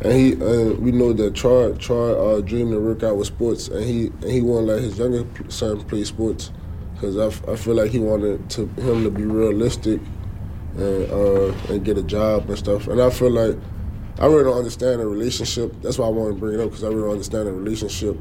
[0.03, 3.69] and he uh, we know that Troy Troy uh, dreamed to work out with sports,
[3.69, 6.53] and he and he wanted let his younger son to play sports
[6.95, 10.01] because I, f- I feel like he wanted to him to be realistic
[10.77, 12.89] and uh, and get a job and stuff.
[12.89, 13.57] And I feel like
[14.19, 15.75] I really don't understand the relationship.
[15.83, 18.17] That's why I want to bring it up because I really don't understand the relationship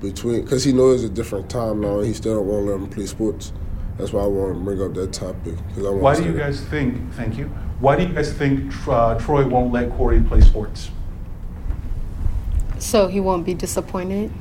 [0.00, 2.72] between because he knows it's a different time now and he still don't want to
[2.72, 3.52] let him play sports.
[3.96, 5.54] That's why I want to bring up that topic.
[5.76, 7.12] I why do you guys think?
[7.14, 7.46] Thank you.
[7.80, 10.90] Why do you guys think uh, Troy won't let Corey play sports?
[12.78, 14.32] So he won't be disappointed.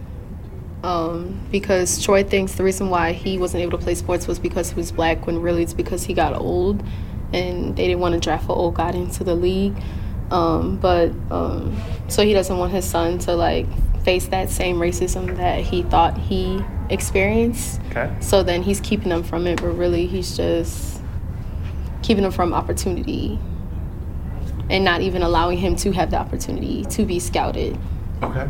[0.82, 4.70] Um, because Troy thinks the reason why he wasn't able to play sports was because
[4.70, 6.82] he was black, when really it's because he got old,
[7.34, 9.76] and they didn't want to draft an old guy into the league.
[10.32, 11.76] Um, but um,
[12.08, 13.66] so he doesn't want his son to like
[14.04, 17.82] face that same racism that he thought he experienced.
[17.90, 18.16] Okay.
[18.20, 21.02] So then he's keeping them from it, but really he's just
[22.02, 23.40] keeping them from opportunity
[24.70, 27.78] and not even allowing him to have the opportunity to be scouted.
[28.22, 28.48] Okay.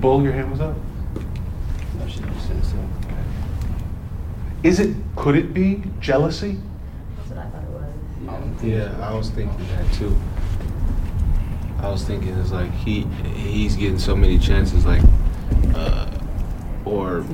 [0.00, 0.76] Bull, your hand was up.
[4.62, 6.58] Is it, could it be jealousy?
[7.16, 7.92] That's what I thought it was.
[8.62, 10.16] Yeah, I was thinking that too.
[11.80, 13.02] I was thinking it's like he
[13.34, 15.02] he's getting so many chances, like,
[15.74, 16.10] uh,
[16.84, 17.24] or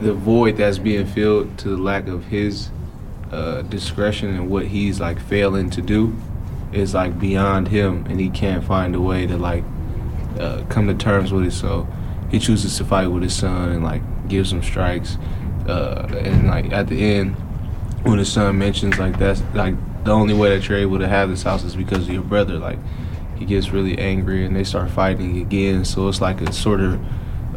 [0.00, 2.70] the void that's being filled to the lack of his
[3.32, 6.14] uh, discretion and what he's like failing to do
[6.72, 9.64] is like beyond him, and he can't find a way to like
[10.38, 11.52] uh, come to terms with it.
[11.52, 11.88] So
[12.30, 15.18] he chooses to fight with his son and like gives him strikes,
[15.66, 17.34] uh, and like at the end
[18.04, 19.74] when his son mentions like that's like
[20.04, 22.58] the only way that you're able to have this house is because of your brother.
[22.58, 22.78] Like
[23.36, 25.84] he gets really angry and they start fighting again.
[25.84, 27.00] So it's like a sort of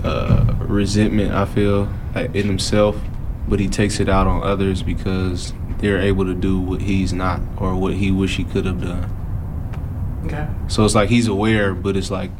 [0.05, 2.99] uh, resentment i feel like, in himself.
[3.47, 7.39] But he takes it out on others because they're able to do what he's not
[7.57, 9.13] or what he wish he could have done.
[10.25, 10.47] Okay.
[10.67, 12.31] so it's like he's aware but it's like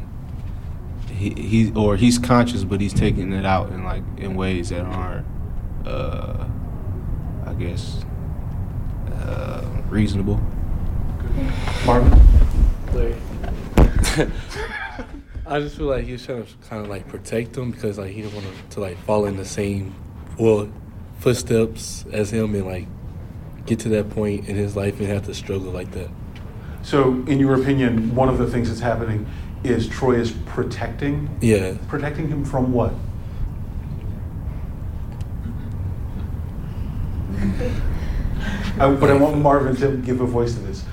[1.09, 4.81] he, he or he's conscious but he's taking it out in like in ways that
[4.81, 5.25] aren't
[5.85, 6.45] uh
[7.45, 8.03] i guess
[9.13, 10.39] uh reasonable
[11.85, 12.19] Marvin?
[15.45, 18.11] I just feel like he was trying to kind of like protect him because like
[18.11, 19.95] he didn't want to, to like fall in the same
[20.37, 20.69] well
[21.19, 22.87] footsteps as him and like
[23.65, 26.09] get to that point in his life and have to struggle like that.
[26.81, 29.25] So, in your opinion, one of the things that's happening
[29.63, 31.29] is Troy is protecting?
[31.41, 31.77] Yeah.
[31.87, 32.93] Protecting him from what?
[38.79, 40.85] I, but I want Marvin to give a voice to this.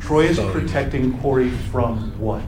[0.00, 0.52] Troy is Sorry.
[0.52, 2.42] protecting Corey from what?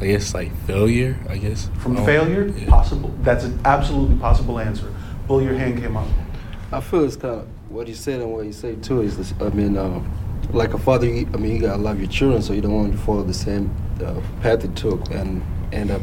[0.00, 1.16] I guess like failure.
[1.28, 2.46] I guess From I failure?
[2.46, 2.68] yeah.
[2.68, 3.14] Possible.
[3.20, 4.92] That's an absolutely possible answer.
[5.26, 6.08] Bull, your hand came up.
[6.72, 9.34] I feel it's kind of what he said and what he said too is this,
[9.40, 10.10] I mean, um,
[10.52, 12.92] like a father, you, I mean, you gotta love your children, so you don't want
[12.92, 13.70] to follow the same
[14.02, 15.42] uh, path he took and
[15.72, 16.02] end up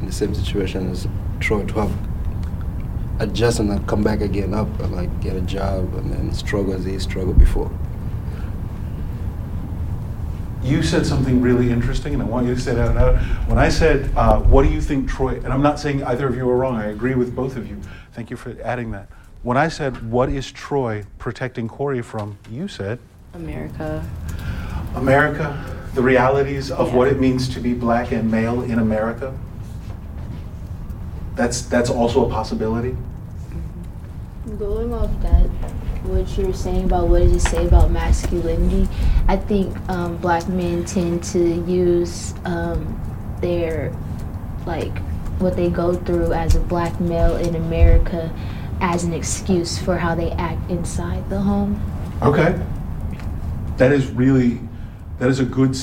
[0.00, 1.06] in the same situation as
[1.40, 1.92] Troy to have
[3.18, 6.72] adjust and then come back again up and like get a job and then struggle
[6.74, 7.70] as he struggled before.
[10.62, 13.16] You said something really interesting, and I want you to say that out loud.
[13.48, 16.34] When I said, uh, What do you think Troy, and I'm not saying either of
[16.36, 17.80] you are wrong, I agree with both of you.
[18.12, 19.08] Thank you for adding that.
[19.44, 22.36] When I said, What is Troy protecting Corey from?
[22.50, 22.98] You said,
[23.34, 24.04] America.
[24.96, 25.62] America,
[25.94, 26.96] the realities of Yeah.
[26.96, 29.32] what it means to be black and male in America.
[31.36, 32.96] That's, that's also a possibility.
[34.58, 35.46] Going off that,
[36.04, 38.88] what you were saying about what does it say about masculinity,
[39.28, 42.98] I think um, black men tend to use um,
[43.40, 43.94] their,
[44.66, 44.96] like,
[45.38, 48.32] what they go through as a black male in America
[48.80, 51.80] as an excuse for how they act inside the home.
[52.22, 52.58] Okay.
[53.76, 54.60] That is really,
[55.18, 55.76] that is a good,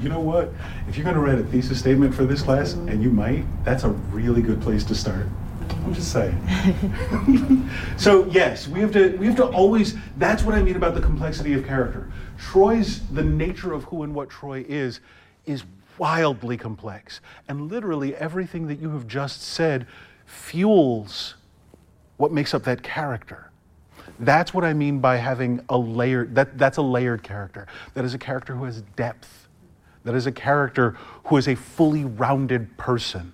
[0.00, 0.50] you know what?
[0.94, 3.82] If you're going to write a thesis statement for this class, and you might, that's
[3.82, 5.26] a really good place to start.
[5.68, 7.68] I'm just saying.
[7.96, 11.00] so yes, we have to we have to always that's what I mean about the
[11.00, 12.12] complexity of character.
[12.38, 15.00] Troy's the nature of who and what Troy is
[15.46, 15.64] is
[15.98, 17.20] wildly complex.
[17.48, 19.88] And literally everything that you have just said
[20.26, 21.34] fuels
[22.18, 23.50] what makes up that character.
[24.20, 27.66] That's what I mean by having a layered that that's a layered character.
[27.94, 29.43] That is a character who has depth.
[30.04, 33.32] That is a character who is a fully rounded person.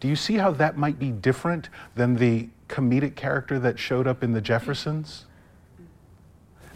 [0.00, 4.24] Do you see how that might be different than the comedic character that showed up
[4.24, 5.26] in the Jeffersons?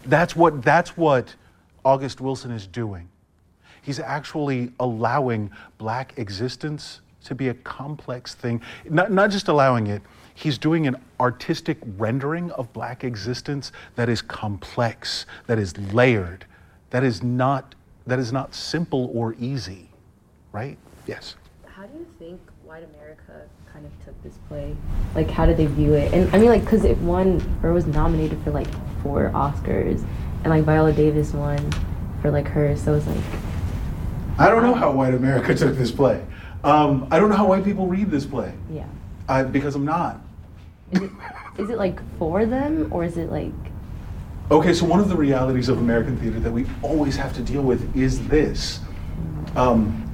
[0.05, 1.35] That's what that's what
[1.83, 3.09] August Wilson is doing.
[3.81, 8.61] He's actually allowing black existence to be a complex thing.
[8.89, 10.01] Not, not just allowing it,
[10.33, 16.45] he's doing an artistic rendering of black existence that is complex, that is layered,
[16.89, 17.75] that is not
[18.07, 19.89] that is not simple or easy.
[20.51, 20.77] Right?
[21.05, 21.35] Yes.
[21.65, 24.75] How do you think white America kind of took this play?
[25.13, 26.11] Like, how did they view it?
[26.13, 28.67] And I mean, like, because it won or was nominated for like
[29.03, 30.03] four Oscars,
[30.43, 31.59] and like Viola Davis won
[32.21, 32.81] for like hers.
[32.81, 33.23] So it's like,
[34.39, 36.25] I don't know how white America took this play.
[36.63, 38.53] Um, I don't know how white people read this play.
[38.71, 38.87] yeah.
[39.29, 40.21] I, because I'm not.
[40.91, 41.11] Is it,
[41.57, 43.51] is it like for them or is it like?
[44.49, 47.61] Okay, so one of the realities of American theater that we always have to deal
[47.61, 48.79] with is this.
[49.57, 50.05] Um,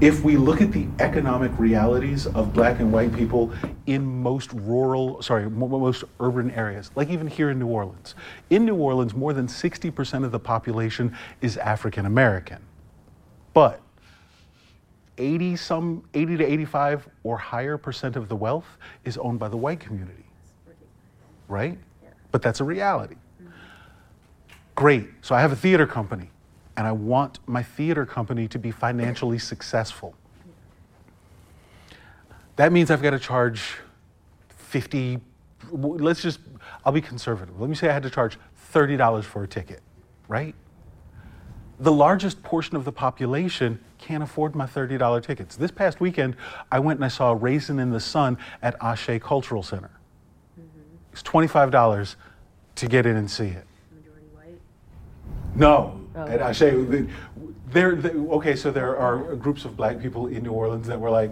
[0.00, 3.52] if we look at the economic realities of black and white people
[3.84, 8.14] in most rural, sorry, most urban areas, like even here in New Orleans,
[8.48, 12.64] in New Orleans, more than 60% of the population is African American.
[13.52, 13.82] But
[15.20, 19.56] 80 some 80 to 85 or higher percent of the wealth is owned by the
[19.56, 20.24] white community.
[21.48, 21.78] Right?
[22.32, 23.16] But that's a reality.
[24.74, 25.08] Great.
[25.20, 26.30] So I have a theater company
[26.76, 30.14] and I want my theater company to be financially successful.
[32.56, 33.76] That means I've got to charge
[34.48, 35.18] 50,
[35.70, 36.40] let's just,
[36.84, 37.60] I'll be conservative.
[37.60, 38.38] Let me say I had to charge
[38.72, 39.80] $30 for a ticket,
[40.28, 40.54] right?
[41.80, 45.56] The largest portion of the population can't afford my $30 tickets.
[45.56, 46.34] This past weekend,
[46.72, 49.90] I went and I saw Raisin in the Sun at Ashe Cultural Center.
[51.12, 52.16] It's $25
[52.76, 53.66] to get in and see it.
[55.54, 56.26] No, Oh.
[56.26, 57.08] at Ashe, the-
[57.72, 61.10] there, the- okay, so there are groups of black people in New Orleans that were
[61.10, 61.30] like,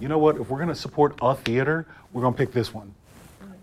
[0.00, 2.92] you know what, if we're gonna support a theater, we're gonna pick this one.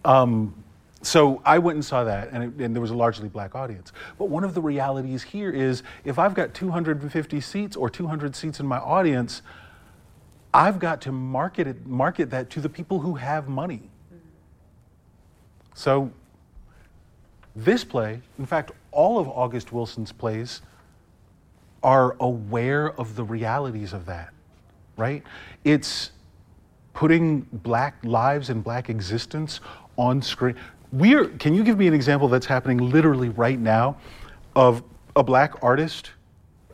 [0.05, 0.53] Um,
[1.01, 3.93] so I went and saw that, and, it, and there was a largely black audience.
[4.17, 8.59] But one of the realities here is if I've got 250 seats or 200 seats
[8.59, 9.41] in my audience,
[10.53, 13.89] I've got to market it, market that to the people who have money.
[15.73, 16.11] So
[17.55, 20.61] this play, in fact, all of August Wilson's plays
[21.81, 24.33] are aware of the realities of that,
[24.97, 25.23] right?
[25.63, 26.11] It's
[26.93, 29.61] putting black lives and black existence
[29.97, 30.55] on screen.
[30.91, 33.97] We're, can you give me an example that's happening literally right now
[34.55, 34.83] of
[35.15, 36.11] a black artist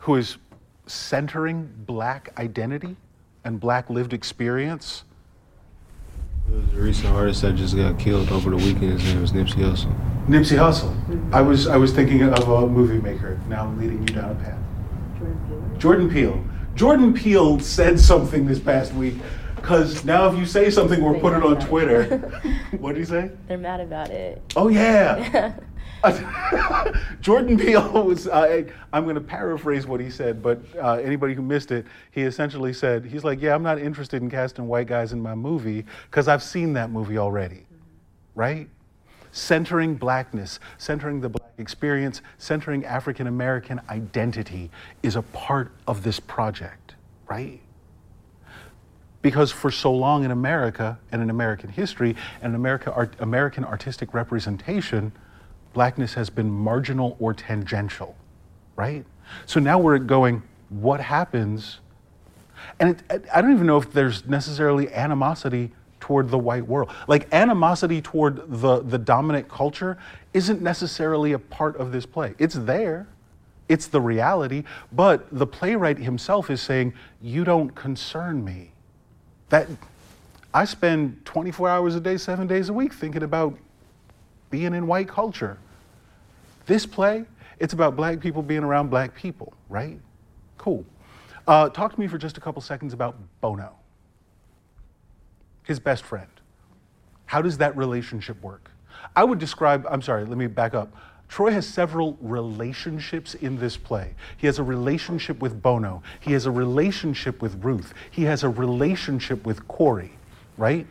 [0.00, 0.38] who is
[0.86, 2.96] centering black identity
[3.44, 5.04] and black lived experience?
[6.48, 9.00] There's a recent artist that just got killed over the weekend.
[9.00, 10.26] His name was Nipsey Hussle.
[10.28, 11.34] Nipsey Hussle.
[11.34, 13.38] I was I was thinking of a movie maker.
[13.48, 14.58] Now I'm leading you down a path.
[15.78, 16.42] Jordan Peele.
[16.74, 19.16] Jordan Peele said something this past week
[19.66, 22.18] because now if you say something or put it on Twitter,
[22.78, 23.32] what did he say?
[23.48, 24.40] They're mad about it.
[24.54, 25.58] Oh yeah.
[27.20, 28.28] Jordan Peele was.
[28.28, 28.62] Uh,
[28.92, 32.72] I'm going to paraphrase what he said, but uh, anybody who missed it, he essentially
[32.72, 36.28] said, "He's like, yeah, I'm not interested in casting white guys in my movie because
[36.28, 37.66] I've seen that movie already,
[38.36, 38.68] right?
[39.32, 44.70] Centering blackness, centering the black experience, centering African American identity
[45.02, 46.94] is a part of this project,
[47.28, 47.60] right?
[49.26, 54.14] Because for so long in America and in American history and America, art, American artistic
[54.14, 55.10] representation,
[55.72, 58.14] blackness has been marginal or tangential,
[58.76, 59.04] right?
[59.44, 61.80] So now we're going, what happens?
[62.78, 66.92] And it, I don't even know if there's necessarily animosity toward the white world.
[67.08, 69.98] Like animosity toward the, the dominant culture
[70.34, 72.36] isn't necessarily a part of this play.
[72.38, 73.08] It's there.
[73.68, 74.62] It's the reality,
[74.92, 78.70] but the playwright himself is saying, You don't concern me.
[79.48, 79.68] That
[80.52, 83.56] I spend 24 hours a day, seven days a week thinking about
[84.50, 85.58] being in white culture.
[86.66, 87.24] This play,
[87.58, 90.00] it's about black people being around black people, right?
[90.58, 90.84] Cool.
[91.46, 93.76] Uh, talk to me for just a couple seconds about Bono,
[95.62, 96.28] his best friend.
[97.26, 98.70] How does that relationship work?
[99.14, 100.92] I would describe, I'm sorry, let me back up.
[101.28, 104.14] Troy has several relationships in this play.
[104.36, 106.02] He has a relationship with Bono.
[106.20, 107.92] He has a relationship with Ruth.
[108.10, 110.12] He has a relationship with Corey,
[110.56, 110.86] right?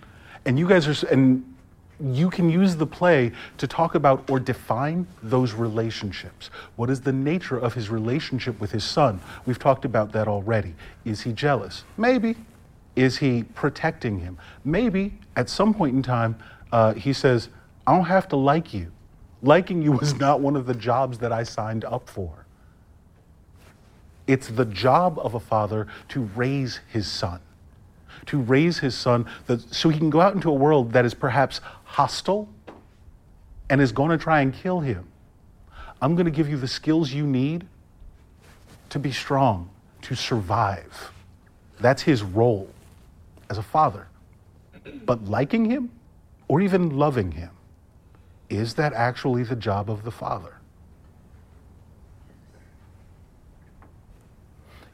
[0.45, 1.55] And you guys are, and
[1.99, 6.49] you can use the play to talk about or define those relationships.
[6.75, 9.21] What is the nature of his relationship with his son?
[9.45, 10.75] We've talked about that already.
[11.05, 11.83] Is he jealous?
[11.97, 12.35] Maybe.
[12.95, 14.37] Is he protecting him?
[14.63, 15.13] Maybe.
[15.35, 16.37] At some point in time,
[16.71, 17.49] uh, he says,
[17.87, 18.91] I don't have to like you.
[19.45, 22.47] Liking you was not one of the jobs that I signed up for.
[24.25, 27.39] It's the job of a father to raise his son,
[28.25, 29.27] to raise his son
[29.69, 32.49] so he can go out into a world that is perhaps hostile
[33.69, 35.05] and is going to try and kill him.
[36.01, 37.67] I'm going to give you the skills you need
[38.89, 39.69] to be strong,
[40.01, 41.11] to survive.
[41.79, 42.67] That's his role
[43.51, 44.07] as a father.
[45.05, 45.91] But liking him
[46.47, 47.51] or even loving him,
[48.49, 50.55] is that actually the job of the father?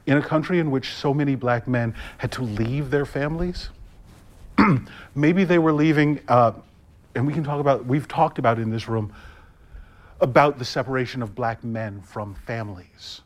[0.08, 3.70] In a country in which so many black men had to leave their families,
[5.16, 6.54] maybe they were leaving, uh,
[7.16, 9.14] and we can talk about, we've talked about in this room
[10.20, 13.22] about the separation of black men from families.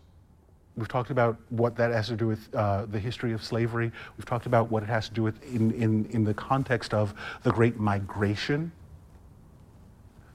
[0.78, 3.91] We've talked about what that has to do with uh, the history of slavery.
[4.17, 7.13] We've talked about what it has to do with in, in, in the context of
[7.43, 8.71] the Great Migration.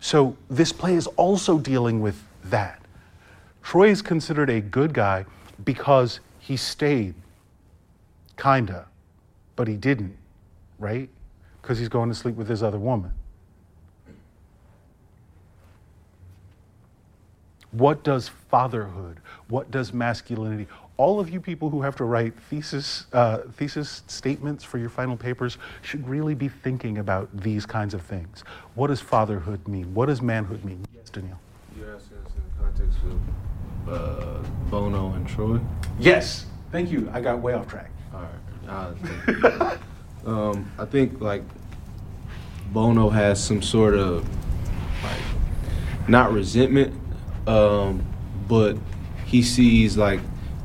[0.00, 2.80] So this play is also dealing with that.
[3.62, 5.26] Troy is considered a good guy
[5.64, 7.14] because he stayed.
[8.36, 8.86] Kinda.
[9.56, 10.16] But he didn't,
[10.78, 11.08] right?
[11.60, 13.12] Because he's going to sleep with his other woman.
[17.72, 20.66] What does fatherhood, what does masculinity,
[21.00, 25.16] all of you people who have to write thesis, uh, thesis statements for your final
[25.16, 28.44] papers should really be thinking about these kinds of things.
[28.74, 29.94] What does fatherhood mean?
[29.94, 30.84] What does manhood mean?
[30.94, 31.40] Yes, Danielle.
[31.74, 32.98] You're asking us in the context
[33.86, 35.58] of uh, Bono and Troy?
[35.98, 36.44] Yes.
[36.70, 37.08] Thank you.
[37.14, 37.90] I got way off track.
[38.12, 38.28] All
[38.68, 39.78] right.
[40.26, 41.42] um, I think like
[42.74, 44.28] Bono has some sort of
[45.02, 46.94] like not resentment,
[47.46, 48.04] um,
[48.46, 48.76] but
[49.24, 50.20] he sees like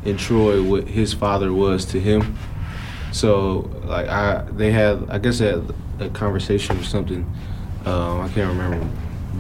[0.06, 2.38] in Troy what his father was to him.
[3.12, 7.30] So like I they had I guess they had a conversation or something.
[7.86, 8.88] Um, I can't remember,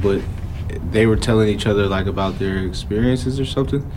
[0.01, 0.21] but
[0.91, 3.89] they were telling each other like about their experiences or something,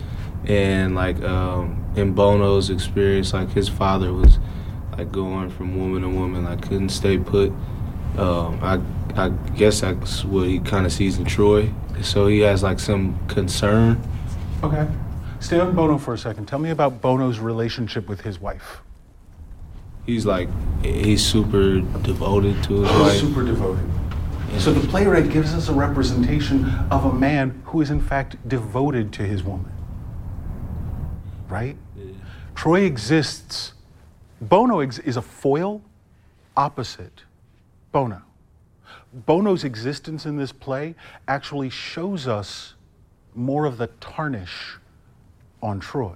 [0.45, 4.39] and like um, in Bono's experience, like his father was
[4.97, 7.51] like going from woman to woman, like couldn't stay put.
[8.17, 8.81] Um, I
[9.15, 11.71] I guess that's what he kind of sees in Troy.
[12.01, 14.01] So he has like some concern.
[14.63, 14.87] Okay.
[15.39, 16.47] Stay on Bono for a second.
[16.47, 18.81] Tell me about Bono's relationship with his wife.
[20.05, 20.49] He's like
[20.83, 23.17] he's super devoted to his He's wife.
[23.17, 23.89] super devoted.
[24.57, 29.13] So the playwright gives us a representation of a man who is in fact devoted
[29.13, 29.71] to his woman.
[31.47, 31.77] Right?
[32.55, 33.73] Troy exists.
[34.41, 35.81] Bono ex- is a foil
[36.57, 37.23] opposite
[37.91, 38.21] Bono.
[39.13, 40.95] Bono's existence in this play
[41.27, 42.73] actually shows us
[43.35, 44.77] more of the tarnish
[45.61, 46.15] on Troy.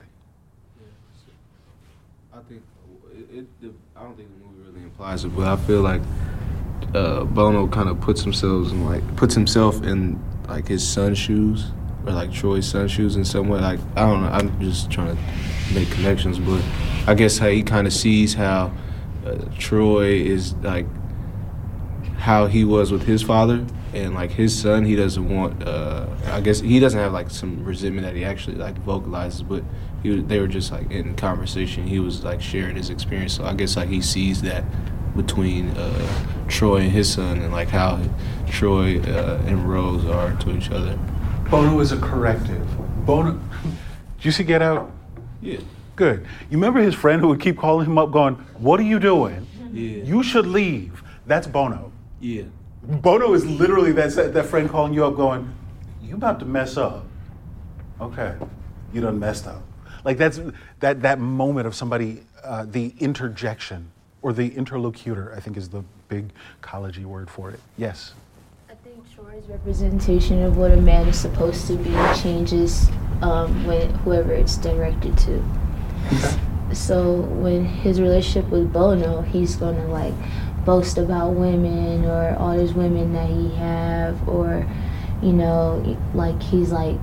[2.34, 2.62] I think
[3.32, 6.02] it, it, I don't think the movie really implies it, but I feel like
[6.94, 11.72] uh, Bono kind of puts himself in like puts himself in like his son's shoes
[12.06, 13.60] or like Troy's son's shoes in some way.
[13.60, 14.30] Like I don't know.
[14.30, 15.24] I'm just trying to
[15.74, 16.64] make connections, but
[17.08, 18.72] I guess how he kind of sees how
[19.26, 20.86] uh, Troy is like
[22.18, 26.42] how he was with his father and like his son he doesn't want uh i
[26.42, 29.64] guess he doesn't have like some resentment that he actually like vocalizes but
[30.02, 33.54] he they were just like in conversation he was like sharing his experience so i
[33.54, 34.64] guess like he sees that
[35.16, 38.00] between uh troy and his son and like how
[38.50, 40.98] troy uh, and rose are to each other
[41.50, 42.68] Bono is a corrective.
[43.06, 43.34] Bono.
[44.18, 44.92] Did you see Get Out?
[45.40, 45.60] Yeah.
[45.96, 46.22] Good.
[46.50, 49.46] You remember his friend who would keep calling him up, going, "What are you doing?
[49.72, 50.04] Yeah.
[50.04, 51.92] You should leave." That's Bono.
[52.20, 52.44] yeah
[52.84, 55.54] Bono is literally that that friend calling you up, going,
[56.02, 57.06] "You about to mess up?"
[58.02, 58.36] Okay,
[58.92, 59.62] you done messed up.
[60.04, 60.40] Like that's
[60.82, 63.90] that that moment of somebody, uh, the interjection
[64.22, 65.34] or the interlocutor.
[65.34, 66.32] I think is the big
[66.62, 67.60] collegey word for it.
[67.78, 68.14] Yes.
[68.70, 72.90] I think Troy's representation of what a man is supposed to be changes
[73.22, 75.42] um, when whoever it's directed to.
[76.74, 80.14] So when his relationship with Bono, he's gonna like
[80.66, 84.66] boast about women or all these women that he have, or
[85.22, 86.98] you know, like he's like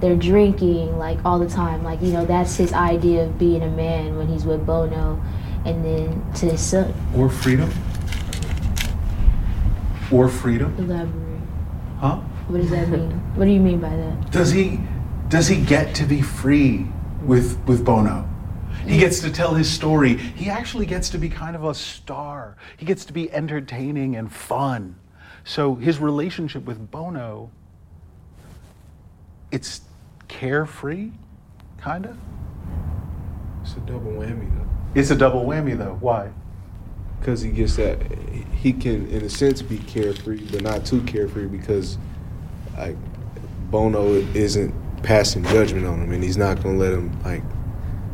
[0.00, 1.82] they're drinking like all the time.
[1.82, 5.22] Like you know, that's his idea of being a man when he's with Bono,
[5.64, 6.94] and then to his son.
[7.16, 7.70] Or freedom.
[10.12, 10.74] Or freedom.
[10.78, 11.40] Elaborate.
[11.98, 12.16] Huh?
[12.48, 13.10] What does that mean?
[13.34, 14.30] What do you mean by that?
[14.30, 14.80] Does he
[15.28, 16.86] does he get to be free
[17.22, 18.28] with with Bono?
[18.86, 20.16] He gets to tell his story.
[20.16, 22.56] He actually gets to be kind of a star.
[22.76, 24.96] He gets to be entertaining and fun.
[25.44, 27.50] So his relationship with Bono
[29.52, 29.82] it's
[30.28, 31.12] carefree,
[31.78, 32.16] kind of.
[33.62, 34.66] it's a double whammy though
[35.00, 35.96] It's a double whammy though.
[36.00, 36.30] Why?
[37.20, 38.00] because he gets that
[38.52, 41.98] he can in a sense be carefree but not too carefree because
[42.76, 42.96] like
[43.70, 44.72] bono isn't
[45.02, 47.42] passing judgment on him and he's not gonna let him like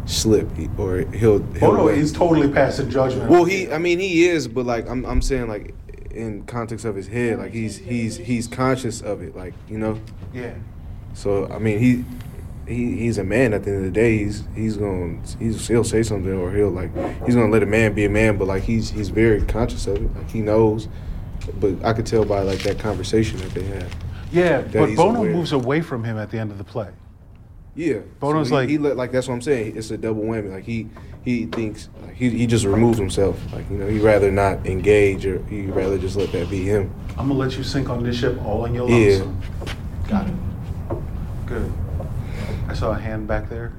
[0.07, 0.49] slip
[0.79, 3.31] or he'll, he'll Bono let- is totally passing judgment.
[3.31, 5.74] well he i mean he is but like i'm, I'm saying like
[6.11, 10.01] in context of his head like he's he's he's conscious of it like you know
[10.35, 10.55] Yeah.
[11.15, 12.05] so i mean he
[12.66, 14.19] he, he's a man at the end of the day.
[14.19, 16.91] He's he's gonna he's he'll say something or he'll like
[17.27, 19.97] he's gonna let a man be a man, but like he's he's very conscious of
[19.97, 20.16] it.
[20.16, 20.87] Like he knows,
[21.59, 23.89] but I could tell by like that conversation that they had.
[24.31, 25.33] Yeah, but Bono aware.
[25.33, 26.89] moves away from him at the end of the play.
[27.74, 29.77] Yeah, Bono's So he- like- he let, like that's what I'm saying.
[29.77, 30.51] It's a double whammy.
[30.53, 30.89] Like he
[31.24, 33.40] he thinks like he he just removes himself.
[33.53, 36.93] Like you know he'd rather not engage or he'd rather just let that be him.
[37.11, 38.97] I'm gonna let you sink on this ship all in your Yeah.
[38.97, 39.40] lonesome.
[40.09, 40.35] Got it.
[41.47, 41.73] Good.
[42.69, 43.73] I saw a hand back there.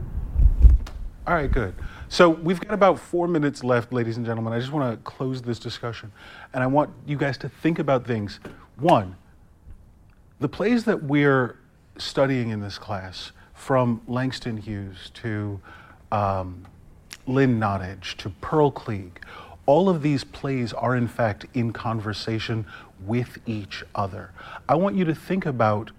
[1.26, 1.74] All right, good.
[2.10, 4.54] So we've got about four minutes left, ladies and gentlemen.
[4.54, 6.12] I just want to close this discussion,
[6.54, 8.40] and I want you guys to think about things.
[8.78, 9.16] One,
[10.40, 11.58] the plays that we're
[11.98, 13.32] studying in this class,
[13.64, 15.58] from Langston Hughes to
[16.12, 16.66] um,
[17.28, 19.22] Lynn Nottage to Pearl Cleage,
[19.66, 22.66] all of these plays are in fact in conversation
[23.06, 24.32] with each other.
[24.68, 25.92] I want you to think about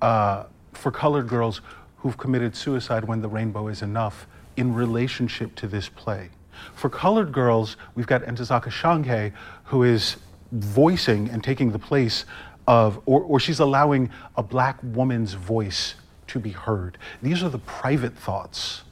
[0.00, 1.60] uh, for colored girls
[1.98, 4.26] who've committed suicide when the rainbow is enough
[4.56, 6.30] in relationship to this play.
[6.74, 9.32] For colored girls, we've got Ntozake Shange,
[9.62, 10.16] who is
[10.50, 12.24] voicing and taking the place
[12.66, 15.94] of, or, or she's allowing a black woman's voice
[16.32, 16.98] to be heard.
[17.22, 18.82] These are the private thoughts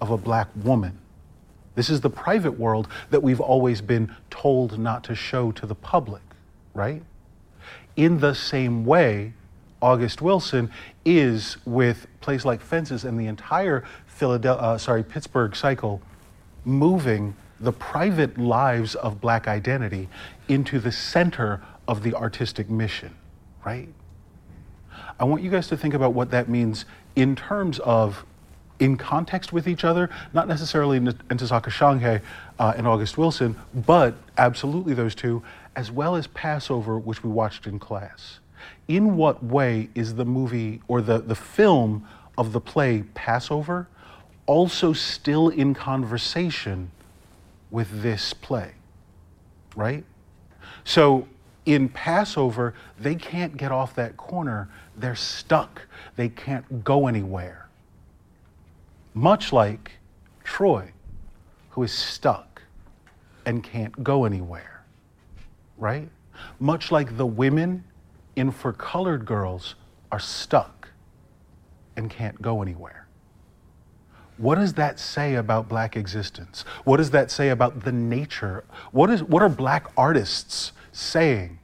[0.00, 0.98] of a black woman.
[1.74, 5.76] This is the private world that we've always been told not to show to the
[5.76, 6.22] public,
[6.74, 7.02] right?
[7.94, 9.32] In the same way,
[9.80, 10.70] August Wilson
[11.04, 16.02] is with plays like Fences and the entire Philadelphia, uh, sorry, Pittsburgh cycle
[16.64, 20.08] moving the private lives of black identity
[20.48, 23.14] into the center of the artistic mission,
[23.64, 23.88] right?
[25.20, 26.84] I want you guys to think about what that means
[27.16, 28.24] in terms of
[28.78, 32.22] in context with each other, not necessarily Ntozake Shange
[32.58, 35.42] uh, and August Wilson, but absolutely those two,
[35.74, 38.38] as well as Pass Over, which we watched in class.
[38.86, 43.88] In what way is the movie or the, the film of the play Pass Over
[44.46, 46.90] also still in conversation
[47.70, 48.72] with this play?
[49.74, 50.04] Right?
[50.84, 51.26] So
[51.66, 54.68] in Pass Over, they can't get off that corner.
[55.00, 55.82] They're stuck.
[56.16, 57.68] They can't go anywhere
[59.18, 59.92] much like
[60.44, 60.92] Troy,
[61.70, 62.62] who is stuck
[63.44, 64.84] and can't go anywhere,
[65.76, 66.08] right?
[66.60, 67.84] Much like the women
[68.36, 69.74] in For Colored Girls
[70.12, 70.88] are stuck
[71.96, 73.08] and can't go anywhere.
[74.36, 76.64] What does that say about black existence?
[76.84, 78.64] What does that say about the nature?
[78.92, 81.57] What, is, what are black artists saying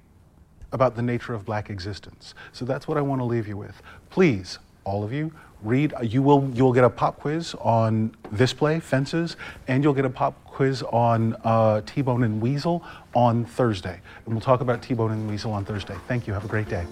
[0.74, 2.34] about the nature of black existence?
[2.52, 3.80] So that's what I want to leave you with.
[4.10, 5.32] Please, all of you,
[5.62, 5.94] read.
[6.02, 9.36] You will you'll get a pop quiz on this play, Fences,
[9.66, 12.84] and you'll get a pop quiz on uh, T-Bone and Weasel
[13.14, 14.00] on Thursday.
[14.26, 15.96] And we'll talk about T-Bone and Weasel on Thursday.
[16.06, 16.32] Thank you.
[16.34, 16.84] Have a great day.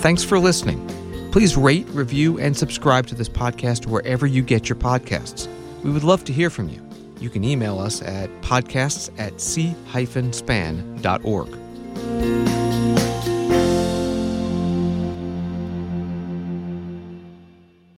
[0.00, 0.86] Thanks for listening.
[1.32, 5.48] Please rate, review, and subscribe to this podcast wherever you get your podcasts.
[5.82, 6.83] We would love to hear from you.
[7.24, 9.84] You can email us at podcasts at c-span.org.